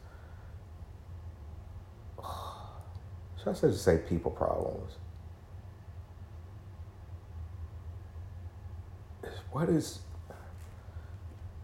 Should 3.38 3.50
I 3.50 3.54
say 3.54 3.68
just 3.70 3.84
say 3.84 3.98
people 3.98 4.32
problems? 4.32 4.94
What 9.56 9.70
is. 9.70 10.00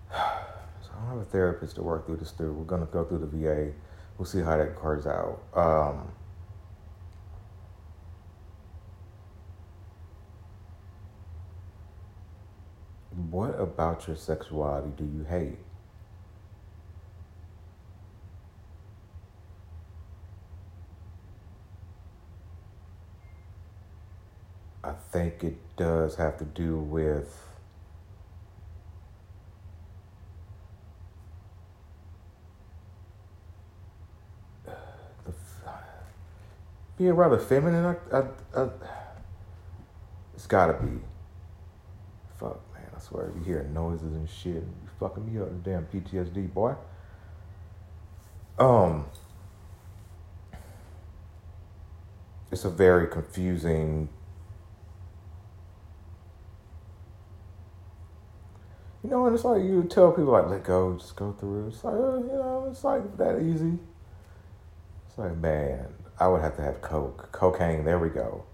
So 0.10 0.16
I 0.16 1.00
don't 1.02 1.10
have 1.10 1.18
a 1.18 1.26
therapist 1.26 1.76
to 1.76 1.84
work 1.84 2.06
through 2.06 2.18
this 2.18 2.32
through. 2.32 2.54
We're 2.54 2.64
going 2.64 2.88
to 2.88 2.92
go 2.92 3.04
through 3.04 3.20
the 3.20 3.26
VA. 3.26 3.74
We'll 4.18 4.26
see 4.26 4.40
how 4.40 4.56
that 4.56 4.78
cards 4.78 5.06
out. 5.06 5.42
Um, 5.54 6.08
what 13.30 13.60
about 13.60 14.08
your 14.08 14.16
sexuality 14.16 14.92
do 14.98 15.04
you 15.04 15.24
hate? 15.24 15.58
I 24.84 24.94
think 25.12 25.44
it 25.44 25.58
does 25.78 26.16
have 26.16 26.38
to 26.40 26.46
do 26.46 26.78
with 26.78 27.38
the, 34.66 35.34
being 36.98 37.14
rather 37.14 37.38
feminine. 37.38 37.86
I, 37.86 38.18
I, 38.18 38.24
I, 38.56 38.70
it's 40.34 40.48
gotta 40.48 40.74
be. 40.74 41.00
Fuck, 42.40 42.60
swear, 43.02 43.32
you 43.36 43.44
hear 43.44 43.64
noises 43.74 44.14
and 44.14 44.30
shit, 44.30 44.56
you 44.56 44.90
fucking 45.00 45.32
me 45.32 45.42
up, 45.42 45.64
damn 45.64 45.86
PTSD, 45.86 46.54
boy. 46.54 46.76
Um, 48.60 49.06
it's 52.52 52.66
a 52.66 52.70
very 52.70 53.08
confusing 53.08 54.10
You 59.04 59.10
know, 59.10 59.26
and 59.26 59.34
it's 59.34 59.44
like 59.44 59.64
you 59.64 59.84
tell 59.84 60.12
people 60.12 60.32
like, 60.32 60.48
let 60.48 60.64
go, 60.64 60.96
just 60.96 61.16
go 61.16 61.32
through. 61.32 61.70
It's 61.70 61.84
like, 61.84 61.96
uh, 61.96 62.18
you 62.18 62.28
know, 62.28 62.68
it's 62.70 62.84
like 62.84 63.18
that 63.18 63.40
easy. 63.42 63.80
It's 65.08 65.18
like, 65.18 65.36
man, 65.38 65.88
I 66.20 66.28
would 66.28 66.42
have 66.42 66.56
to 66.58 66.62
have 66.62 66.82
coke, 66.82 67.32
cocaine. 67.32 67.84
There 67.84 67.98
we 67.98 68.10
go. 68.10 68.46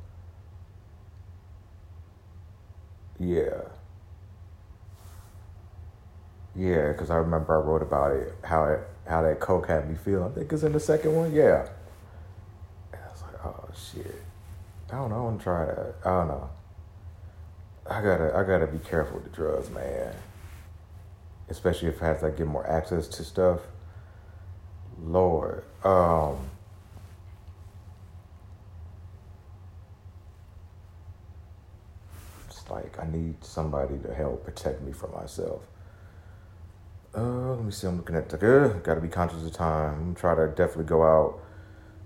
Yeah. 3.19 3.61
Yeah, 6.57 6.91
because 6.91 7.09
I 7.09 7.17
remember 7.17 7.61
I 7.61 7.63
wrote 7.63 7.81
about 7.81 8.13
it, 8.13 8.33
how 8.43 8.65
it, 8.65 8.79
how 9.07 9.21
that 9.21 9.39
coke 9.39 9.67
had 9.67 9.89
me 9.89 9.95
feel. 9.95 10.23
I 10.23 10.29
think 10.29 10.51
it's 10.51 10.63
in 10.63 10.73
the 10.73 10.79
second 10.79 11.15
one. 11.15 11.33
Yeah. 11.33 11.67
And 12.91 13.01
I 13.01 13.11
was 13.11 13.21
like, 13.21 13.45
oh 13.45 13.69
shit. 13.75 14.21
I 14.91 14.95
don't 14.95 15.09
know. 15.09 15.17
I 15.17 15.21
want 15.21 15.39
to 15.39 15.43
try 15.43 15.65
that. 15.65 15.95
I 16.03 16.09
don't 16.09 16.27
know. 16.29 16.49
I 17.89 18.01
gotta, 18.01 18.35
I 18.35 18.43
gotta 18.43 18.67
be 18.67 18.79
careful 18.79 19.15
with 19.17 19.25
the 19.25 19.29
drugs, 19.29 19.69
man 19.69 20.13
especially 21.49 21.89
if 21.89 22.01
as 22.01 22.23
I 22.23 22.29
get 22.31 22.47
more 22.47 22.67
access 22.67 23.07
to 23.07 23.23
stuff. 23.23 23.61
Lord, 25.01 25.63
um, 25.83 26.37
it's 32.47 32.69
like 32.69 32.99
I 32.99 33.07
need 33.09 33.43
somebody 33.43 33.97
to 33.99 34.13
help 34.13 34.43
protect 34.43 34.81
me 34.81 34.91
from 34.91 35.13
myself. 35.13 35.61
Uh, 37.17 37.55
let 37.55 37.63
me 37.65 37.71
see. 37.71 37.87
I'm 37.87 37.97
looking 37.97 38.15
at 38.15 38.29
the. 38.29 38.37
Uh, 38.37 38.67
Got 38.79 38.95
to 38.95 39.01
be 39.01 39.07
conscious 39.07 39.43
of 39.43 39.51
time. 39.51 39.93
I'm 39.95 40.15
try 40.15 40.35
to 40.35 40.49
definitely 40.49 40.83
go 40.83 41.01
out, 41.01 41.39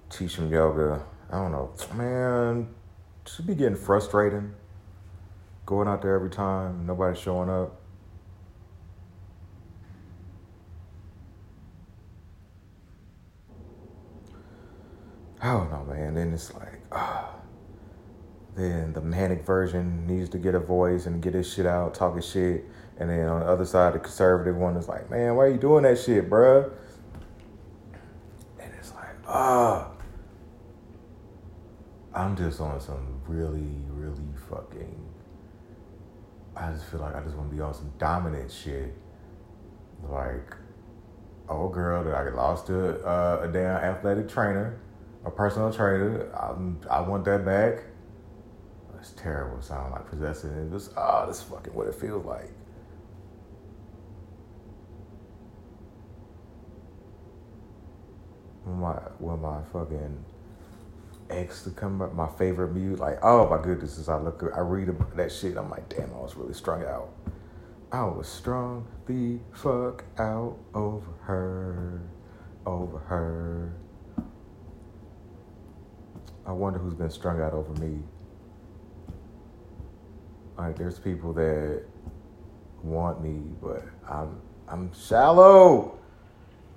teach 0.10 0.36
some 0.38 0.50
yoga. 0.50 1.03
I 1.30 1.34
don't 1.34 1.51
know, 1.51 1.70
man. 1.96 2.70
Should 3.27 3.46
be 3.46 3.56
getting 3.56 3.75
frustrating. 3.75 4.53
Going 5.65 5.89
out 5.89 6.01
there 6.01 6.15
every 6.15 6.30
time, 6.30 6.86
nobody's 6.86 7.20
showing 7.20 7.50
up. 7.50 7.82
I 15.41 15.51
don't 15.51 15.70
know, 15.72 15.84
man. 15.94 16.13
Then 16.13 16.34
it's 16.34 16.53
like, 16.53 16.80
ah. 16.94 17.36
Then 18.56 18.94
the 18.94 19.01
manic 19.01 19.46
version 19.46 20.08
needs 20.08 20.30
to 20.30 20.38
get 20.38 20.56
a 20.56 20.60
voice 20.60 21.06
and 21.06 21.22
get 21.22 21.34
his 21.34 21.51
shit 21.51 21.65
out, 21.65 21.94
talking 21.94 22.22
shit. 22.22 22.65
And 23.01 23.10
then 23.10 23.27
on 23.27 23.39
the 23.39 23.48
other 23.48 23.65
side, 23.65 23.96
the 23.96 24.00
conservative 24.00 24.55
one 24.55 24.77
is 24.77 24.88
like, 24.88 25.10
man, 25.10 25.36
why 25.36 25.46
are 25.46 25.50
you 25.50 25.58
doing 25.58 25.81
that 25.86 25.98
shit, 25.98 26.29
bruh? 26.29 26.72
And 28.60 28.72
it's 28.77 28.93
like, 28.93 29.15
ah. 29.27 29.89
I'm 32.13 32.38
just 32.38 32.62
on 32.62 32.79
some 32.79 33.20
really, 33.27 33.74
really 33.89 34.22
fucking. 34.48 35.03
I 36.55 36.72
just 36.74 36.86
feel 36.91 37.00
like 37.00 37.15
I 37.15 37.22
just 37.22 37.36
want 37.36 37.50
to 37.50 37.55
be 37.55 37.60
on 37.60 37.74
some 37.74 37.91
dominant 37.98 38.51
shit. 38.51 38.93
Like, 40.03 40.55
oh 41.50 41.70
girl 41.70 42.03
that 42.03 42.13
I 42.13 42.29
lost 42.29 42.67
to 42.67 43.03
uh, 43.03 43.39
a 43.41 43.48
damn 43.48 43.77
athletic 43.77 44.29
trainer, 44.29 44.79
a 45.25 45.31
personal 45.31 45.74
trainer. 45.74 46.31
I, 46.36 46.98
I 46.98 47.01
want 47.01 47.25
that 47.25 47.43
back. 47.46 47.84
It's 49.00 49.13
terrible. 49.13 49.60
Sound 49.60 49.91
like 49.91 50.08
possessing. 50.08 50.51
It 50.51 50.72
just, 50.72 50.91
oh, 50.96 51.25
this 51.27 51.38
is 51.38 51.43
fucking 51.46 51.74
what 51.74 51.88
it 51.88 51.96
feels 51.96 52.24
like. 52.24 52.51
When 58.63 58.71
my, 58.82 58.96
when 59.20 59.42
my 59.42 59.62
fucking 59.72 60.26
ex 61.30 61.64
to 61.64 61.70
come 61.72 62.02
up, 62.02 62.14
my 62.14 62.28
favorite 62.28 62.74
mute, 62.74 63.00
like, 63.00 63.20
oh 63.24 63.50
my 63.50 63.62
goodness, 63.62 63.98
as 63.98 64.10
I 64.10 64.18
look, 64.18 64.44
I 64.56 64.60
read 64.60 64.90
that 65.16 65.32
shit, 65.32 65.58
I'm 65.58 65.70
like, 65.70 65.88
damn, 65.90 66.14
I 66.14 66.18
was 66.18 66.36
really 66.36 66.54
strung 66.54 66.84
out. 66.84 67.10
I 67.92 68.04
was 68.04 68.28
strung 68.28 68.88
the 69.06 69.40
fuck 69.54 70.06
out 70.18 70.58
over 70.74 71.12
her, 71.24 72.02
over 72.66 72.98
her. 73.00 73.74
I 76.46 76.52
wonder 76.52 76.80
who's 76.80 76.94
been 76.94 77.10
strung 77.10 77.42
out 77.42 77.54
over 77.54 77.74
me. 77.82 78.00
Like, 80.58 80.78
there's 80.78 81.00
people 81.00 81.34
that 81.34 81.84
want 82.84 83.22
me, 83.22 83.42
but 83.62 83.84
I'm 84.10 84.42
I'm 84.68 84.92
shallow. 84.94 86.00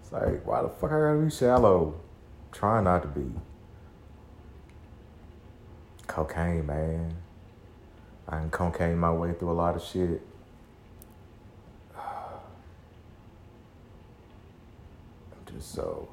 It's 0.05 0.13
like, 0.13 0.47
why 0.47 0.61
the 0.61 0.69
fuck 0.69 0.93
I 0.93 1.01
gotta 1.01 1.19
be 1.19 1.31
shallow? 1.31 1.95
trying 2.53 2.85
not 2.85 3.01
to 3.03 3.09
be. 3.09 3.25
Cocaine, 6.07 6.67
man. 6.67 7.15
I 8.29 8.39
can 8.39 8.51
cocaine 8.51 8.99
my 8.99 9.11
way 9.11 9.33
through 9.33 9.51
a 9.51 9.53
lot 9.53 9.77
of 9.77 9.83
shit. 9.83 10.21
I'm 11.97 12.05
just 15.47 15.73
so. 15.73 16.11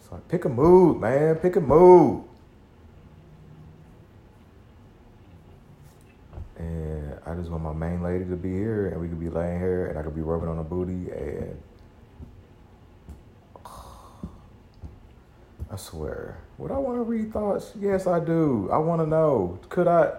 It's 0.00 0.10
like, 0.10 0.26
pick 0.28 0.46
a 0.46 0.48
mood, 0.48 0.98
man. 0.98 1.36
Pick 1.36 1.56
a 1.56 1.60
mood. 1.60 2.24
And 6.56 7.18
I 7.26 7.34
just 7.34 7.50
want 7.50 7.62
my 7.62 7.74
main 7.74 8.02
lady 8.02 8.24
to 8.24 8.36
be 8.36 8.50
here, 8.50 8.88
and 8.88 8.98
we 8.98 9.08
could 9.08 9.20
be 9.20 9.28
laying 9.28 9.60
here, 9.60 9.88
and 9.88 9.98
I 9.98 10.02
could 10.02 10.14
be 10.16 10.22
rubbing 10.22 10.48
on 10.48 10.56
her 10.56 10.64
booty, 10.64 11.10
and 11.10 11.60
I 15.72 15.76
swear. 15.76 16.36
Would 16.58 16.70
I 16.70 16.76
want 16.76 16.98
to 16.98 17.02
read 17.02 17.32
thoughts? 17.32 17.72
Yes, 17.80 18.06
I 18.06 18.20
do. 18.20 18.68
I 18.70 18.76
want 18.76 19.00
to 19.00 19.06
know. 19.06 19.58
Could 19.70 19.88
I? 19.88 20.12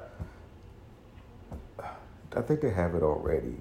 I 2.35 2.41
think 2.41 2.61
they 2.61 2.71
have 2.71 2.95
it 2.95 3.03
already. 3.03 3.57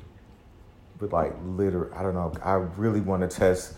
But 0.98 1.12
like, 1.12 1.34
literally, 1.44 1.92
I 1.94 2.02
don't 2.02 2.14
know. 2.14 2.32
I 2.42 2.54
really 2.54 3.02
want 3.02 3.28
to 3.28 3.28
test. 3.28 3.74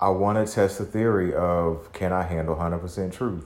I 0.00 0.08
want 0.08 0.44
to 0.44 0.50
test 0.50 0.78
the 0.78 0.86
theory 0.86 1.34
of 1.34 1.92
can 1.92 2.14
I 2.14 2.22
handle 2.22 2.54
hundred 2.54 2.78
percent 2.78 3.12
truth? 3.12 3.44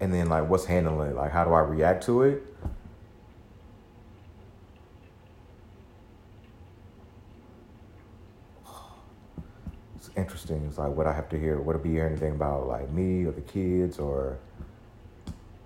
And 0.00 0.12
then 0.12 0.28
like, 0.28 0.48
what's 0.48 0.64
handling 0.64 1.10
it? 1.10 1.14
Like, 1.14 1.30
how 1.30 1.44
do 1.44 1.52
I 1.52 1.60
react 1.60 2.04
to 2.06 2.22
it? 2.22 2.42
Interesting. 10.16 10.64
It's 10.68 10.78
like 10.78 10.90
what 10.90 11.06
I 11.06 11.12
have 11.12 11.28
to 11.30 11.38
hear. 11.38 11.58
Would 11.60 11.76
it 11.76 11.82
be 11.82 11.90
hearing 11.90 12.12
anything 12.12 12.32
about 12.32 12.66
like 12.66 12.90
me 12.90 13.24
or 13.24 13.32
the 13.32 13.40
kids 13.40 13.98
or 13.98 14.38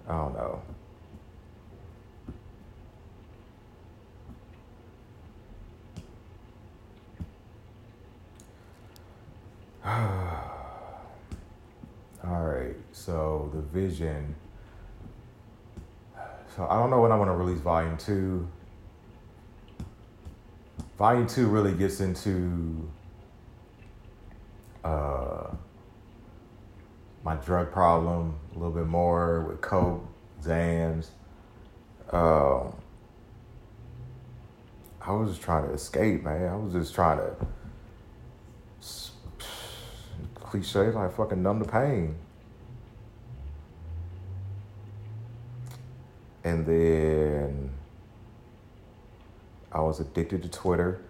I 0.07 0.12
don't 0.12 0.35
know. 0.35 0.62
All 12.24 12.42
right, 12.42 12.76
so 12.92 13.50
the 13.54 13.61
vision. 13.61 14.35
So 16.54 16.66
I 16.68 16.76
don't 16.76 16.90
know 16.90 17.00
when 17.00 17.12
I 17.12 17.16
want 17.16 17.28
to 17.28 17.35
release 17.35 17.61
volume 17.61 17.96
two. 17.96 18.46
Volume 20.98 21.26
two 21.26 21.48
really 21.48 21.72
gets 21.72 22.00
into 22.00 22.88
uh, 24.84 25.50
my 27.24 27.36
drug 27.36 27.72
problem 27.72 28.38
a 28.54 28.58
little 28.58 28.74
bit 28.74 28.86
more 28.86 29.44
with 29.48 29.60
coke, 29.60 30.06
Xans. 30.42 31.08
Um, 32.12 32.76
I 35.00 35.12
was 35.12 35.30
just 35.30 35.42
trying 35.42 35.66
to 35.66 35.72
escape, 35.72 36.22
man. 36.22 36.48
I 36.48 36.56
was 36.56 36.72
just 36.72 36.94
trying 36.94 37.18
to 37.18 37.36
cliche 40.34 40.90
like 40.90 41.12
fucking 41.16 41.42
numb 41.42 41.58
the 41.58 41.64
pain. 41.64 42.14
And 46.44 46.66
then 46.66 47.70
I 49.72 49.80
was 49.80 49.98
addicted 49.98 50.42
to 50.42 50.48
Twitter. 50.48 51.00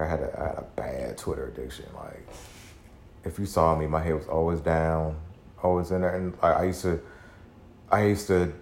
I 0.00 0.06
had 0.06 0.20
a, 0.20 0.40
I 0.40 0.46
had 0.48 0.58
a 0.58 0.66
bad 0.76 1.18
Twitter 1.18 1.48
addiction. 1.48 1.86
Like, 1.94 2.26
if 3.24 3.38
you 3.38 3.46
saw 3.46 3.76
me, 3.76 3.86
my 3.86 4.02
head 4.02 4.14
was 4.14 4.26
always 4.26 4.60
down, 4.60 5.16
always 5.62 5.90
in 5.90 6.00
there, 6.00 6.16
and 6.16 6.34
I, 6.42 6.48
I 6.48 6.64
used 6.64 6.82
to, 6.82 7.00
I 7.90 8.04
used 8.04 8.26
to 8.28 8.52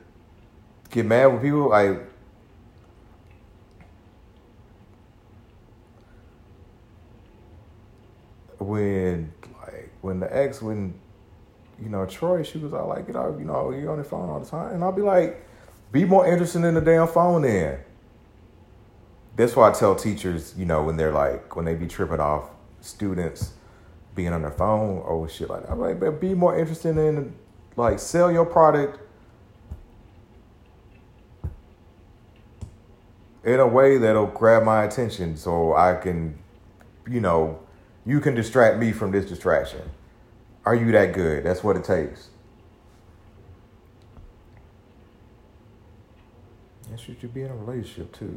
get 0.91 1.07
mad 1.07 1.27
with 1.27 1.43
people. 1.43 1.69
Like, 1.69 2.03
when, 8.59 9.33
like, 9.63 9.91
when 10.01 10.21
the 10.21 10.37
ex, 10.37 10.61
when, 10.61 10.95
you 11.81 11.89
know, 11.89 12.05
Troy, 12.07 12.43
she 12.43 12.59
was 12.59 12.73
all 12.73 12.89
like, 12.89 13.07
you 13.07 13.15
know, 13.15 13.37
you 13.39 13.45
know, 13.45 13.71
you're 13.71 13.93
on 13.93 13.99
the 13.99 14.05
phone 14.05 14.29
all 14.29 14.41
the 14.41 14.47
time, 14.47 14.75
and 14.75 14.83
I'll 14.83 14.93
be 14.93 15.03
like, 15.03 15.45
be 15.93 16.05
more 16.05 16.27
interested 16.27 16.65
in 16.65 16.75
the 16.75 16.81
damn 16.81 17.07
phone 17.09 17.43
then 17.43 17.79
that's 19.39 19.55
why 19.55 19.71
I 19.71 19.73
tell 19.73 19.95
teachers, 19.95 20.53
you 20.59 20.67
know, 20.67 20.83
when 20.83 20.97
they're 20.97 21.13
like, 21.13 21.55
when 21.55 21.65
they 21.65 21.77
be 21.77 21.87
tripping 21.87 22.19
off 22.19 22.51
students 22.81 23.53
being 24.17 24.33
on 24.33 24.43
their 24.43 24.51
phone 24.51 24.99
or 24.99 25.29
shit 25.29 25.49
like 25.49 25.63
that, 25.63 25.71
I'm 25.71 25.79
like, 25.79 26.01
but 26.01 26.21
be 26.21 26.35
more 26.35 26.59
interested 26.59 26.99
in, 26.99 27.37
like, 27.77 28.01
sell 28.01 28.33
your 28.33 28.45
product 28.45 28.99
in 33.45 33.61
a 33.61 33.67
way 33.67 33.97
that'll 33.97 34.27
grab 34.27 34.65
my 34.65 34.83
attention 34.83 35.37
so 35.37 35.77
I 35.77 35.95
can, 35.95 36.37
you 37.09 37.21
know, 37.21 37.61
you 38.05 38.21
can 38.21 38.35
distract 38.35 38.79
me 38.79 38.91
from 38.91 39.13
this 39.13 39.27
distraction. 39.27 39.89
Are 40.67 40.75
you 40.75 40.91
that 40.91 41.13
good? 41.13 41.45
That's 41.45 41.63
what 41.63 41.77
it 41.77 41.85
takes. 41.85 42.31
Yes, 46.91 47.09
you 47.09 47.29
be 47.29 47.43
in 47.43 47.51
a 47.51 47.57
relationship 47.57 48.13
too. 48.13 48.37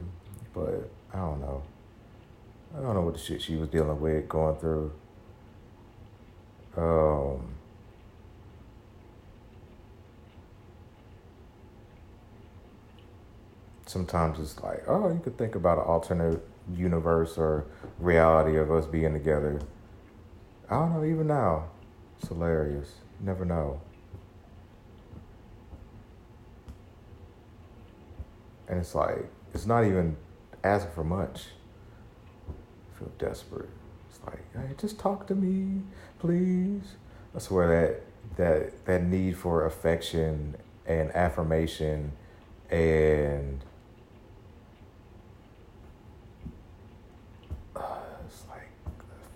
But 0.53 0.89
I 1.13 1.17
don't 1.17 1.41
know. 1.41 1.63
I 2.77 2.81
don't 2.81 2.93
know 2.93 3.01
what 3.01 3.13
the 3.13 3.19
shit 3.19 3.41
she 3.41 3.55
was 3.55 3.69
dealing 3.69 3.99
with, 3.99 4.29
going 4.29 4.55
through. 4.57 4.91
Um, 6.77 7.55
sometimes 13.85 14.39
it's 14.39 14.61
like, 14.61 14.83
oh, 14.87 15.11
you 15.11 15.19
could 15.21 15.37
think 15.37 15.55
about 15.55 15.77
an 15.77 15.83
alternate 15.83 16.41
universe 16.73 17.37
or 17.37 17.65
reality 17.99 18.57
of 18.57 18.71
us 18.71 18.85
being 18.85 19.13
together. 19.13 19.59
I 20.69 20.75
don't 20.75 20.93
know, 20.93 21.03
even 21.03 21.27
now. 21.27 21.65
It's 22.19 22.29
hilarious. 22.29 22.89
You 23.19 23.25
never 23.25 23.43
know. 23.43 23.81
And 28.69 28.79
it's 28.79 28.95
like, 28.95 29.29
it's 29.53 29.65
not 29.65 29.83
even 29.83 30.15
asking 30.63 30.91
for 30.91 31.03
much. 31.03 31.47
I 32.49 32.99
feel 32.99 33.11
desperate. 33.17 33.69
It's 34.09 34.19
like, 34.25 34.43
hey, 34.53 34.73
just 34.77 34.99
talk 34.99 35.27
to 35.27 35.35
me, 35.35 35.81
please. 36.19 36.95
I 37.35 37.39
swear 37.39 37.67
that 37.67 38.01
that 38.37 38.85
that 38.85 39.03
need 39.03 39.37
for 39.37 39.65
affection 39.65 40.55
and 40.85 41.11
affirmation 41.15 42.11
and 42.69 43.63
uh, 47.75 47.81
it's 48.25 48.43
like 48.49 48.69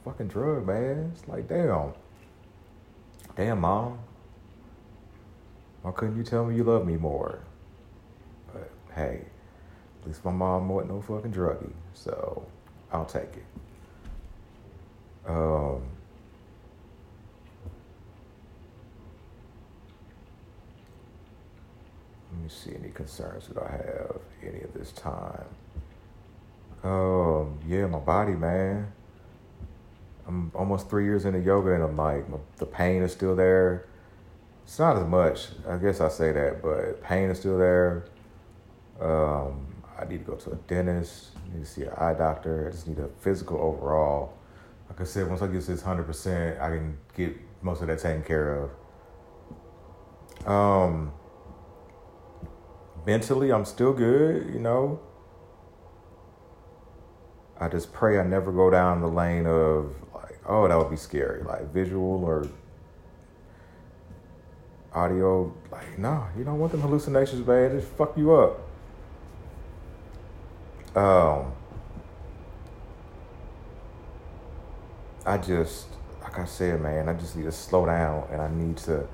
fucking 0.03 0.27
drug, 0.27 0.65
man. 0.65 1.11
It's 1.13 1.27
like, 1.27 1.47
damn. 1.47 1.93
Damn, 3.35 3.61
mom. 3.61 3.99
Why 5.81 5.91
couldn't 5.91 6.15
you 6.17 6.23
tell 6.23 6.45
me 6.45 6.55
you 6.55 6.63
love 6.63 6.87
me 6.87 6.95
more? 6.95 7.39
But 8.53 8.71
hey, 8.95 9.25
at 10.05 10.09
least 10.09 10.23
my 10.23 10.31
mom 10.31 10.69
wasn't 10.69 10.93
no 10.93 11.01
fucking 11.01 11.33
druggie, 11.33 11.71
so 11.95 12.45
I'll 12.91 13.05
take 13.05 13.23
it. 13.23 13.45
Um, 15.27 15.81
let 22.31 22.43
me 22.43 22.49
see 22.49 22.75
any 22.79 22.91
concerns 22.91 23.47
that 23.47 23.57
I 23.57 23.71
have 23.71 24.17
any 24.43 24.61
of 24.61 24.75
this 24.75 24.91
time. 24.91 25.47
Um, 26.83 27.57
yeah, 27.67 27.87
my 27.87 27.97
body, 27.97 28.33
man. 28.33 28.91
I'm 30.27 30.51
almost 30.53 30.87
three 30.87 31.05
years 31.05 31.25
into 31.25 31.39
yoga, 31.39 31.73
and 31.73 31.83
I'm 31.83 31.97
like, 31.97 32.25
the 32.57 32.67
pain 32.67 33.01
is 33.01 33.11
still 33.11 33.35
there. 33.35 33.87
It's 34.65 34.77
not 34.77 34.97
as 34.97 35.07
much, 35.07 35.47
I 35.67 35.77
guess 35.77 35.99
I 35.99 36.09
say 36.09 36.31
that, 36.31 36.61
but 36.61 37.01
pain 37.01 37.31
is 37.31 37.39
still 37.39 37.57
there. 37.57 38.05
Um, 39.01 39.64
I 39.97 40.05
need 40.05 40.25
to 40.25 40.31
go 40.31 40.35
to 40.35 40.51
a 40.51 40.55
dentist. 40.55 41.29
I 41.35 41.55
need 41.55 41.63
to 41.63 41.69
see 41.69 41.83
an 41.83 41.93
eye 41.97 42.13
doctor. 42.13 42.67
I 42.67 42.71
just 42.71 42.87
need 42.87 42.99
a 42.99 43.07
physical 43.19 43.57
overall. 43.59 44.33
Like 44.89 45.01
I 45.01 45.03
said, 45.03 45.27
once 45.27 45.41
I 45.41 45.47
get 45.47 45.61
to 45.61 45.71
this 45.71 45.81
hundred 45.81 46.05
percent, 46.05 46.59
I 46.59 46.69
can 46.69 46.97
get 47.15 47.35
most 47.61 47.81
of 47.81 47.87
that 47.87 47.99
taken 47.99 48.23
care 48.23 48.69
of. 50.45 50.47
Um, 50.47 51.11
mentally, 53.05 53.51
I'm 53.51 53.65
still 53.65 53.93
good. 53.93 54.53
You 54.53 54.59
know, 54.59 54.99
I 57.59 57.67
just 57.69 57.93
pray 57.93 58.19
I 58.19 58.23
never 58.23 58.51
go 58.51 58.69
down 58.69 59.01
the 59.01 59.07
lane 59.07 59.47
of 59.47 59.95
like, 60.13 60.39
oh, 60.45 60.67
that 60.67 60.77
would 60.77 60.91
be 60.91 60.97
scary, 60.97 61.41
like 61.43 61.71
visual 61.73 62.23
or 62.23 62.47
audio. 64.93 65.53
Like, 65.71 65.97
no, 65.97 66.27
you 66.37 66.43
don't 66.43 66.59
want 66.59 66.73
them 66.73 66.81
hallucinations, 66.81 67.45
man. 67.47 67.79
Just 67.79 67.91
fuck 67.93 68.17
you 68.17 68.33
up. 68.33 68.61
Um, 70.95 71.51
I 75.25 75.37
just, 75.37 75.87
like 76.21 76.39
I 76.39 76.45
said, 76.45 76.81
man, 76.81 77.09
I 77.09 77.13
just 77.13 77.35
need 77.35 77.43
to 77.43 77.51
slow 77.51 77.85
down 77.85 78.27
and 78.31 78.41
I 78.41 78.49
need 78.49 78.77
to, 78.77 79.05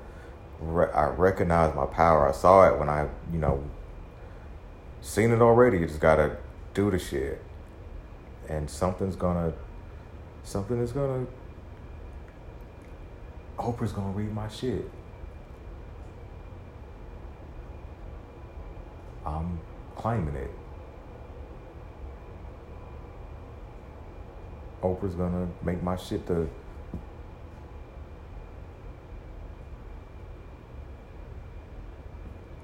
re- 0.60 0.91
I 0.94 1.08
recognize 1.08 1.74
my 1.74 1.88
power. 1.88 2.30
I 2.30 2.34
saw 2.34 2.67
it 2.67 2.78
when 2.78 2.88
I, 2.88 3.10
you 3.32 3.39
know, 3.39 3.63
seen 5.02 5.32
it 5.32 5.41
already. 5.41 5.80
You 5.80 5.88
just 5.88 6.00
gotta 6.00 6.38
do 6.76 6.91
the 6.91 7.00
shit. 7.00 7.41
And 8.48 8.70
something's 8.70 9.15
gonna, 9.15 9.54
something 10.44 10.80
is 10.80 10.91
gonna, 10.91 11.26
Oprah's 13.58 13.91
gonna 13.91 14.12
read 14.12 14.34
my 14.34 14.50
shit. 14.50 14.89
I'm 19.26 19.60
claiming 19.96 20.36
it. 20.36 20.52
Oprah's 24.82 25.15
gonna 25.15 25.48
make 25.63 25.82
my 25.84 25.96
shit 25.96 26.26
the 26.26 26.48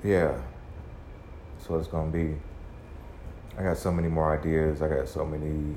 yeah. 0.03 0.39
That's 1.57 1.69
what 1.69 1.79
it's 1.79 1.87
gonna 1.87 2.11
be 2.11 2.37
i 3.57 3.63
got 3.63 3.77
so 3.77 3.91
many 3.91 4.07
more 4.07 4.37
ideas. 4.37 4.81
I 4.81 4.87
got 4.87 5.09
so 5.09 5.25
many 5.25 5.75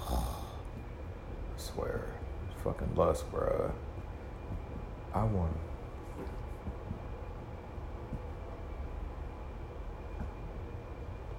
i 0.08 0.22
swear 1.56 2.02
fucking 2.62 2.94
lust 2.94 3.30
bruh. 3.32 3.70
I 5.14 5.24
want 5.24 5.56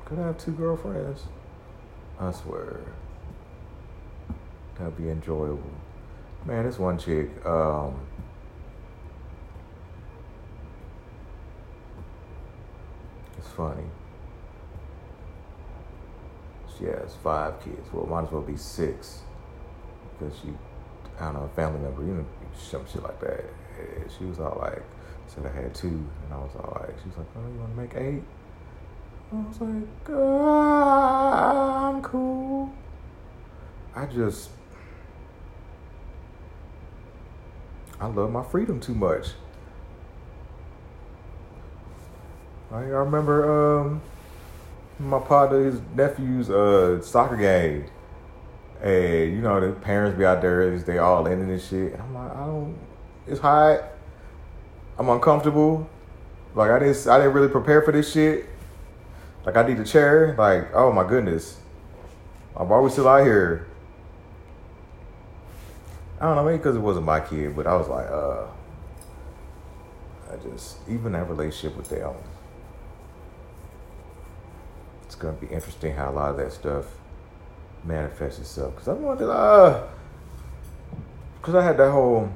could 0.06 0.20
I 0.20 0.28
have 0.28 0.38
two 0.38 0.52
girlfriends? 0.52 1.24
I 2.20 2.32
swear 2.32 2.80
That'd 4.78 4.96
be 4.98 5.10
enjoyable. 5.10 5.72
Man, 6.46 6.66
this 6.66 6.78
one 6.78 6.98
chick, 7.00 7.30
um, 7.46 8.00
it's 13.38 13.50
funny. 13.50 13.84
She 16.78 16.86
has 16.86 17.16
five 17.24 17.60
kids. 17.64 17.88
Well, 17.92 18.06
might 18.06 18.26
as 18.26 18.32
well 18.32 18.44
be 18.44 18.56
six. 18.56 19.22
Because 20.20 20.38
she, 20.40 20.50
I 21.20 21.26
don't 21.26 21.34
know, 21.34 21.44
a 21.44 21.56
family 21.56 21.80
member, 21.80 22.04
you 22.04 22.14
know, 22.14 22.26
some 22.56 22.86
shit 22.88 23.02
like 23.02 23.20
that. 23.22 23.46
She 24.16 24.26
was 24.26 24.40
all 24.40 24.60
like, 24.62 24.84
said 25.26 25.46
I 25.46 25.52
had 25.60 25.74
two. 25.74 25.88
And 25.88 26.34
I 26.34 26.38
was 26.38 26.52
all 26.56 26.78
like, 26.82 26.96
she 27.02 27.10
was 27.10 27.18
like, 27.18 27.28
oh, 27.36 27.42
you 27.52 27.60
want 27.60 27.76
to 27.76 27.82
make 27.82 27.96
eight? 27.96 28.24
I 29.34 29.36
was 29.36 29.60
like, 29.60 30.10
uh, 30.10 31.90
I'm 31.90 32.02
cool. 32.04 32.72
I 33.96 34.06
just 34.06 34.52
I 38.00 38.08
love 38.08 38.32
my 38.32 38.44
freedom 38.44 38.80
too 38.80 38.94
much. 38.94 39.30
I, 42.72 42.80
remember 42.80 43.82
um, 43.82 44.02
my 45.00 45.20
partner, 45.20 45.64
his 45.64 45.80
nephew's 45.96 46.50
uh, 46.50 47.02
soccer 47.02 47.38
game. 47.38 47.86
And 48.82 49.34
you 49.34 49.42
know 49.42 49.60
the 49.60 49.72
parents 49.72 50.18
be 50.18 50.26
out 50.26 50.42
there, 50.42 50.78
they 50.78 51.00
all 51.00 51.26
in 51.26 51.48
this 51.48 51.70
shit. 51.70 51.94
And 51.94 52.02
I'm 52.02 52.14
like, 52.14 52.32
I 52.32 52.46
don't. 52.46 52.78
It's 53.26 53.40
hot. 53.40 53.84
I'm 55.00 55.10
uncomfortable. 55.10 55.90
Like 56.54 56.70
I 56.70 56.80
didn't, 56.80 57.08
I 57.08 57.18
didn't 57.18 57.34
really 57.34 57.50
prepare 57.50 57.82
for 57.82 57.92
this 57.92 58.12
shit. 58.12 58.46
Like 59.46 59.58
I 59.58 59.66
need 59.68 59.80
a 59.80 59.84
chair. 59.84 60.36
Like 60.38 60.70
oh 60.76 60.92
my 60.92 61.08
goodness, 61.08 61.60
are 62.56 62.82
we 62.82 62.90
still 62.90 63.08
out 63.08 63.24
here? 63.24 63.66
I 66.20 66.26
don't 66.26 66.36
know, 66.36 66.46
maybe 66.46 66.58
because 66.58 66.76
it 66.76 66.80
wasn't 66.80 67.06
my 67.06 67.20
kid, 67.20 67.56
but 67.56 67.68
I 67.68 67.76
was 67.76 67.88
like, 67.88 68.08
uh, 68.10 68.48
I 70.32 70.50
just, 70.50 70.78
even 70.90 71.12
that 71.12 71.30
relationship 71.30 71.78
with 71.78 71.90
them, 71.90 72.16
it's 75.06 75.14
going 75.14 75.38
to 75.38 75.46
be 75.46 75.54
interesting 75.54 75.94
how 75.94 76.10
a 76.10 76.14
lot 76.14 76.32
of 76.32 76.38
that 76.38 76.52
stuff 76.52 76.86
manifests 77.84 78.40
itself. 78.40 78.74
Because 78.74 78.88
I 78.88 78.94
wanted, 78.94 79.30
uh, 79.30 79.84
because 81.40 81.54
I 81.54 81.64
had 81.64 81.78
that 81.78 81.92
whole, 81.92 82.32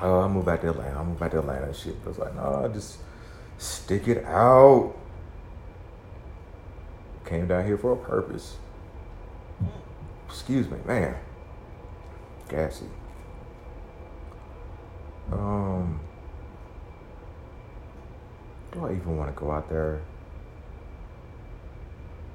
uh, 0.00 0.24
I 0.24 0.28
moved 0.28 0.46
back 0.46 0.62
to 0.62 0.70
Atlanta, 0.70 0.98
I 0.98 1.04
moved 1.04 1.20
back 1.20 1.30
to 1.30 1.38
Atlanta 1.38 1.66
and 1.66 1.76
shit. 1.76 2.02
But 2.02 2.10
was 2.10 2.18
like, 2.18 2.34
no, 2.34 2.68
just 2.74 2.98
stick 3.58 4.08
it 4.08 4.24
out. 4.24 4.92
Came 7.24 7.46
down 7.46 7.64
here 7.64 7.78
for 7.78 7.92
a 7.92 7.96
purpose. 7.96 8.56
Excuse 10.28 10.68
me, 10.68 10.78
man 10.84 11.14
gassy. 12.52 12.84
Um, 15.32 15.98
do 18.72 18.84
I 18.84 18.92
even 18.92 19.16
want 19.16 19.34
to 19.34 19.40
go 19.40 19.50
out 19.50 19.70
there? 19.70 20.02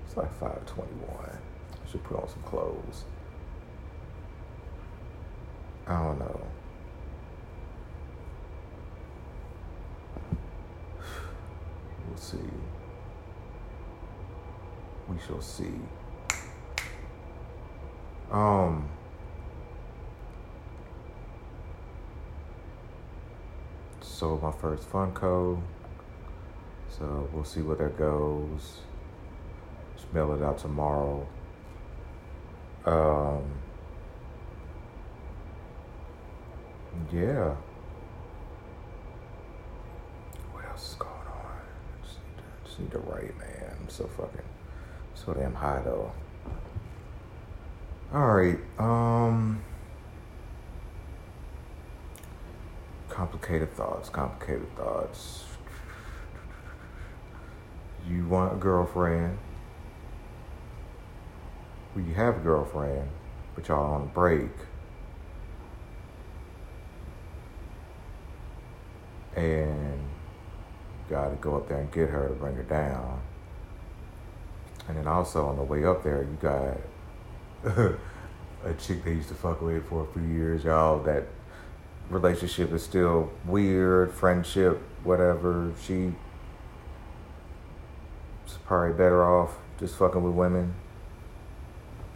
It's 0.07 0.17
like 0.17 0.31
521. 0.39 1.07
I 1.21 1.91
should 1.91 2.03
put 2.03 2.17
on 2.19 2.27
some 2.27 2.41
clothes. 2.41 3.05
I 5.85 6.03
don't 6.03 6.19
know. 6.19 6.41
We'll 12.09 12.17
see. 12.17 12.37
We 15.07 15.17
shall 15.27 15.41
see. 15.41 15.73
Um, 18.31 18.89
sold 24.17 24.41
my 24.41 24.51
first 24.51 24.89
Funko. 24.91 25.61
So 26.89 27.29
we'll 27.31 27.43
see 27.43 27.61
where 27.61 27.75
that 27.75 27.99
goes. 27.99 28.79
Just 29.95 30.11
mail 30.11 30.33
it 30.33 30.41
out 30.41 30.57
tomorrow. 30.57 31.27
Um, 32.83 33.43
yeah. 37.13 37.53
What 40.51 40.65
else 40.65 40.89
is 40.89 40.95
going 40.95 41.11
on? 41.11 41.61
Just 42.03 42.17
need 42.17 42.37
to 42.37 42.65
just 42.65 42.79
need 42.79 42.91
to 42.91 42.99
write, 42.99 43.37
man. 43.37 43.77
I'm 43.79 43.89
so 43.89 44.07
fucking 44.17 44.41
so 45.13 45.33
damn 45.33 45.53
high 45.53 45.81
though. 45.83 46.11
All 48.11 48.27
right. 48.27 48.57
Um. 48.79 49.61
Complicated 53.17 53.73
thoughts. 53.73 54.09
Complicated 54.09 54.77
thoughts. 54.77 55.45
You 58.07 58.27
want 58.27 58.53
a 58.53 58.57
girlfriend. 58.57 59.39
Well, 61.95 62.05
you 62.05 62.13
have 62.13 62.37
a 62.37 62.39
girlfriend, 62.41 63.09
but 63.55 63.67
y'all 63.67 63.95
on 63.95 64.01
a 64.03 64.05
break. 64.05 64.51
And 69.35 69.99
you 69.99 71.09
got 71.09 71.29
to 71.29 71.35
go 71.37 71.55
up 71.55 71.67
there 71.69 71.79
and 71.79 71.91
get 71.91 72.11
her 72.11 72.27
to 72.27 72.35
bring 72.35 72.55
her 72.55 72.61
down. 72.61 73.19
And 74.87 74.95
then 74.95 75.07
also 75.07 75.47
on 75.47 75.55
the 75.55 75.63
way 75.63 75.85
up 75.85 76.03
there, 76.03 76.21
you 76.21 76.37
got 76.39 76.77
a 78.63 78.73
chick 78.77 79.03
they 79.03 79.13
used 79.13 79.29
to 79.29 79.33
fuck 79.33 79.59
with 79.63 79.89
for 79.89 80.07
a 80.07 80.13
few 80.13 80.21
years. 80.21 80.63
Y'all, 80.65 81.01
that 81.01 81.25
relationship 82.09 82.71
is 82.71 82.83
still 82.83 83.31
weird, 83.45 84.13
friendship, 84.13 84.81
whatever. 85.03 85.71
She's 85.81 86.13
probably 88.65 88.93
better 88.93 89.25
off 89.25 89.57
just 89.79 89.95
fucking 89.95 90.23
with 90.23 90.33
women. 90.33 90.73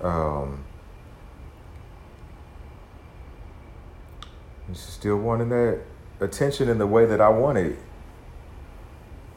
Um, 0.02 0.64
she's 4.70 4.80
still 4.80 5.18
wanting 5.18 5.50
that 5.50 5.82
attention 6.20 6.70
in 6.70 6.78
the 6.78 6.88
way 6.88 7.06
that 7.06 7.22
I 7.22 7.30
want 7.30 7.58
it. 7.58 7.78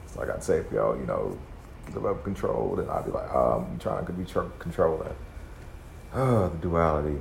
It's 0.05 0.17
like 0.17 0.31
I'd 0.31 0.43
say, 0.43 0.59
if 0.59 0.73
y'all, 0.73 0.97
you 0.97 1.07
know, 1.07 1.39
live 1.93 2.07
up 2.07 2.25
control, 2.25 2.77
then 2.77 2.89
I'd 2.89 3.05
be 3.05 3.11
like, 3.11 3.29
oh, 3.35 3.67
I'm 3.71 3.79
trying 3.79 4.07
to 4.07 4.13
be 4.13 4.25
tr- 4.25 4.41
controlling. 4.59 5.15
Oh, 6.15 6.49
the 6.51 6.59
duality. 6.59 7.19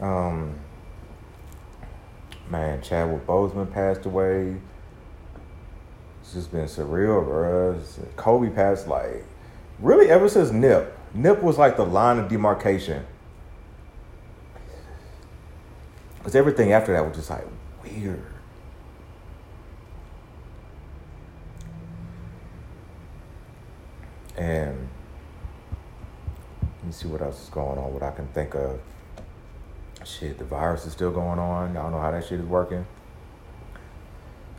Um, 0.00 0.54
man, 2.50 2.80
Chadwick 2.82 3.26
Boseman 3.26 3.72
passed 3.72 4.06
away. 4.06 4.56
It's 6.20 6.34
just 6.34 6.52
been 6.52 6.66
surreal 6.66 7.76
us. 7.76 7.98
Kobe 8.16 8.50
passed 8.50 8.86
like 8.86 9.24
really 9.78 10.10
ever 10.10 10.28
since 10.28 10.50
Nip. 10.50 10.96
Nip 11.14 11.42
was 11.42 11.58
like 11.58 11.76
the 11.76 11.86
line 11.86 12.18
of 12.18 12.28
demarcation. 12.28 13.04
Because 16.18 16.34
everything 16.34 16.72
after 16.72 16.92
that 16.92 17.04
was 17.04 17.16
just 17.16 17.30
like 17.30 17.44
weird. 17.82 18.22
And 24.36 24.88
let 26.62 26.84
me 26.84 26.92
see 26.92 27.08
what 27.08 27.22
else 27.22 27.42
is 27.42 27.48
going 27.48 27.78
on, 27.78 27.92
what 27.92 28.02
I 28.02 28.12
can 28.12 28.28
think 28.28 28.54
of. 28.54 28.78
Shit, 30.08 30.38
the 30.38 30.44
virus 30.44 30.86
is 30.86 30.94
still 30.94 31.10
going 31.10 31.38
on. 31.38 31.76
I 31.76 31.82
don't 31.82 31.92
know 31.92 32.00
how 32.00 32.10
that 32.10 32.24
shit 32.24 32.40
is 32.40 32.46
working. 32.46 32.86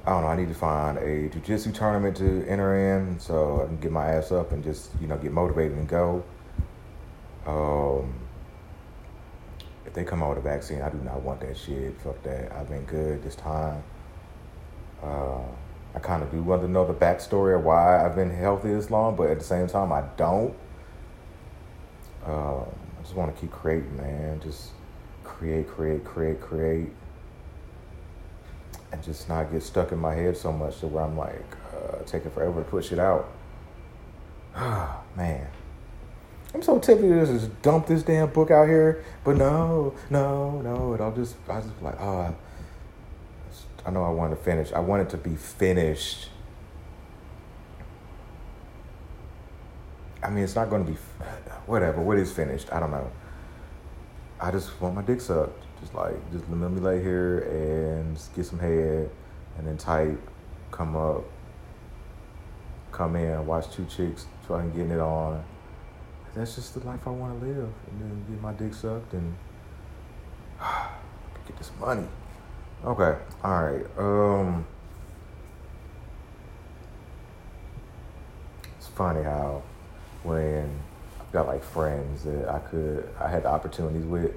I 0.05 0.11
don't 0.11 0.21
know. 0.21 0.27
I 0.27 0.35
need 0.35 0.47
to 0.49 0.53
find 0.53 0.97
a 0.99 1.27
jujitsu 1.29 1.73
tournament 1.73 2.17
to 2.17 2.45
enter 2.47 2.95
in 2.95 3.19
so 3.19 3.63
I 3.63 3.65
can 3.65 3.79
get 3.79 3.91
my 3.91 4.05
ass 4.11 4.31
up 4.31 4.51
and 4.51 4.63
just, 4.63 4.91
you 5.01 5.07
know, 5.07 5.17
get 5.17 5.31
motivated 5.31 5.75
and 5.75 5.87
go. 5.87 6.23
Um, 7.47 8.13
if 9.87 9.93
they 9.93 10.03
come 10.03 10.21
out 10.21 10.29
with 10.29 10.37
a 10.37 10.41
vaccine, 10.41 10.81
I 10.81 10.89
do 10.89 10.99
not 10.99 11.23
want 11.23 11.39
that 11.41 11.57
shit. 11.57 11.99
Fuck 12.01 12.21
that. 12.23 12.51
I've 12.51 12.69
been 12.69 12.85
good 12.85 13.23
this 13.23 13.35
time. 13.35 13.81
Uh, 15.01 15.41
I 15.95 15.99
kind 15.99 16.21
of 16.21 16.29
do 16.29 16.43
want 16.43 16.61
to 16.61 16.67
know 16.67 16.85
the 16.85 16.93
backstory 16.93 17.57
of 17.57 17.63
why 17.63 18.05
I've 18.05 18.15
been 18.15 18.29
healthy 18.29 18.71
this 18.71 18.91
long, 18.91 19.15
but 19.15 19.31
at 19.31 19.39
the 19.39 19.45
same 19.45 19.67
time, 19.67 19.91
I 19.91 20.03
don't. 20.15 20.53
Uh, 22.25 22.59
I 22.61 23.01
just 23.01 23.15
want 23.15 23.33
to 23.33 23.41
keep 23.41 23.51
creating, 23.51 23.97
man. 23.97 24.39
Just 24.41 24.71
create, 25.39 25.69
create, 25.69 26.03
create, 26.03 26.41
create, 26.41 26.89
and 28.91 29.01
just 29.01 29.29
not 29.29 29.49
get 29.49 29.63
stuck 29.63 29.93
in 29.93 29.97
my 29.97 30.13
head 30.13 30.35
so 30.35 30.51
much 30.51 30.79
to 30.81 30.87
where 30.87 31.05
I'm 31.05 31.17
like 31.17 31.55
uh, 31.73 32.03
taking 32.05 32.29
forever 32.31 32.61
to 32.61 32.69
push 32.69 32.91
it 32.91 32.99
out. 32.99 33.31
Ah, 34.53 35.01
man. 35.15 35.47
I'm 36.53 36.61
so 36.61 36.77
tempted 36.79 37.07
to 37.07 37.25
just 37.25 37.61
dump 37.61 37.87
this 37.87 38.03
damn 38.03 38.29
book 38.31 38.51
out 38.51 38.67
here, 38.67 39.05
but 39.23 39.37
no, 39.37 39.93
no, 40.09 40.59
no. 40.61 40.93
And 40.93 41.01
I'll 41.01 41.15
just, 41.15 41.35
I 41.47 41.61
just 41.61 41.81
like, 41.81 42.01
oh, 42.01 42.35
I 43.85 43.91
know 43.91 44.03
I 44.03 44.09
want 44.09 44.31
to 44.31 44.43
finish. 44.43 44.73
I 44.73 44.79
want 44.79 45.03
it 45.03 45.09
to 45.11 45.17
be 45.17 45.35
finished. 45.35 46.29
I 50.21 50.29
mean, 50.31 50.43
it's 50.43 50.55
not 50.55 50.69
going 50.69 50.85
to 50.85 50.91
be, 50.91 50.97
whatever. 51.65 52.01
What 52.01 52.17
is 52.17 52.31
finished? 52.31 52.73
I 52.73 52.79
don't 52.81 52.91
know. 52.91 53.09
I 54.41 54.51
just 54.51 54.79
want 54.81 54.95
my 54.95 55.01
dick 55.01 55.21
sucked. 55.21 55.63
Just 55.81 55.93
like, 55.93 56.15
just 56.31 56.43
let 56.49 56.71
me 56.71 56.81
lay 56.81 57.01
here 57.01 57.39
and 57.39 58.19
get 58.35 58.45
some 58.45 58.59
head, 58.59 59.09
and 59.57 59.67
then 59.67 59.77
type, 59.77 60.19
come 60.71 60.95
up, 60.95 61.23
come 62.91 63.15
in, 63.15 63.45
watch 63.45 63.71
two 63.71 63.85
chicks 63.85 64.25
trying 64.45 64.71
getting 64.71 64.91
it 64.91 64.99
on 64.99 65.43
that's 66.35 66.55
just 66.55 66.73
the 66.73 66.85
life 66.87 67.05
I 67.05 67.09
want 67.09 67.39
to 67.39 67.45
live. 67.45 67.69
And 67.87 68.01
then 68.01 68.25
get 68.29 68.41
my 68.41 68.53
dick 68.53 68.73
sucked 68.73 69.13
and 69.13 69.35
get 71.47 71.57
this 71.57 71.71
money. 71.79 72.07
Okay. 72.85 73.17
All 73.43 73.63
right. 73.63 73.85
Um, 73.97 74.65
it's 78.77 78.87
funny 78.87 79.23
how 79.23 79.63
when 80.23 80.79
got 81.31 81.47
like 81.47 81.63
friends 81.63 82.23
that 82.23 82.49
I 82.49 82.59
could, 82.59 83.07
I 83.19 83.27
had 83.29 83.43
the 83.43 83.49
opportunities 83.49 84.05
with, 84.05 84.31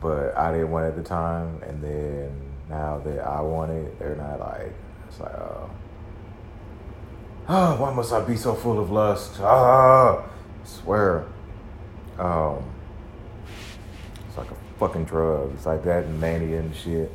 but 0.00 0.36
I 0.36 0.52
didn't 0.52 0.70
want 0.70 0.86
it 0.86 0.88
at 0.88 0.96
the 0.96 1.02
time. 1.02 1.60
And 1.66 1.82
then 1.82 2.32
now 2.68 3.00
that 3.04 3.20
I 3.20 3.40
want 3.40 3.70
it, 3.70 3.98
they're 3.98 4.16
not 4.16 4.40
like, 4.40 4.72
it's 5.08 5.20
like, 5.20 5.32
oh, 5.32 5.70
oh, 7.48 7.76
why 7.80 7.92
must 7.94 8.12
I 8.12 8.20
be 8.24 8.36
so 8.36 8.54
full 8.54 8.78
of 8.78 8.90
lust? 8.90 9.40
Ah 9.40 10.28
swear. 10.64 11.26
Um, 12.18 12.62
it's 14.28 14.36
like 14.36 14.50
a 14.50 14.56
fucking 14.78 15.04
drug. 15.04 15.52
It's 15.54 15.66
like 15.66 15.84
that 15.84 16.04
and 16.04 16.20
mania 16.20 16.60
and 16.60 16.74
shit. 16.74 17.10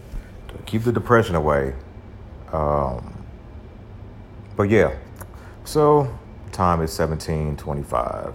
Keep 0.66 0.84
the 0.84 0.92
depression 0.92 1.36
away. 1.36 1.74
Um, 2.52 3.26
but 4.56 4.70
yeah. 4.70 4.96
So 5.66 6.18
time 6.52 6.82
is 6.82 6.98
1725. 6.98 8.34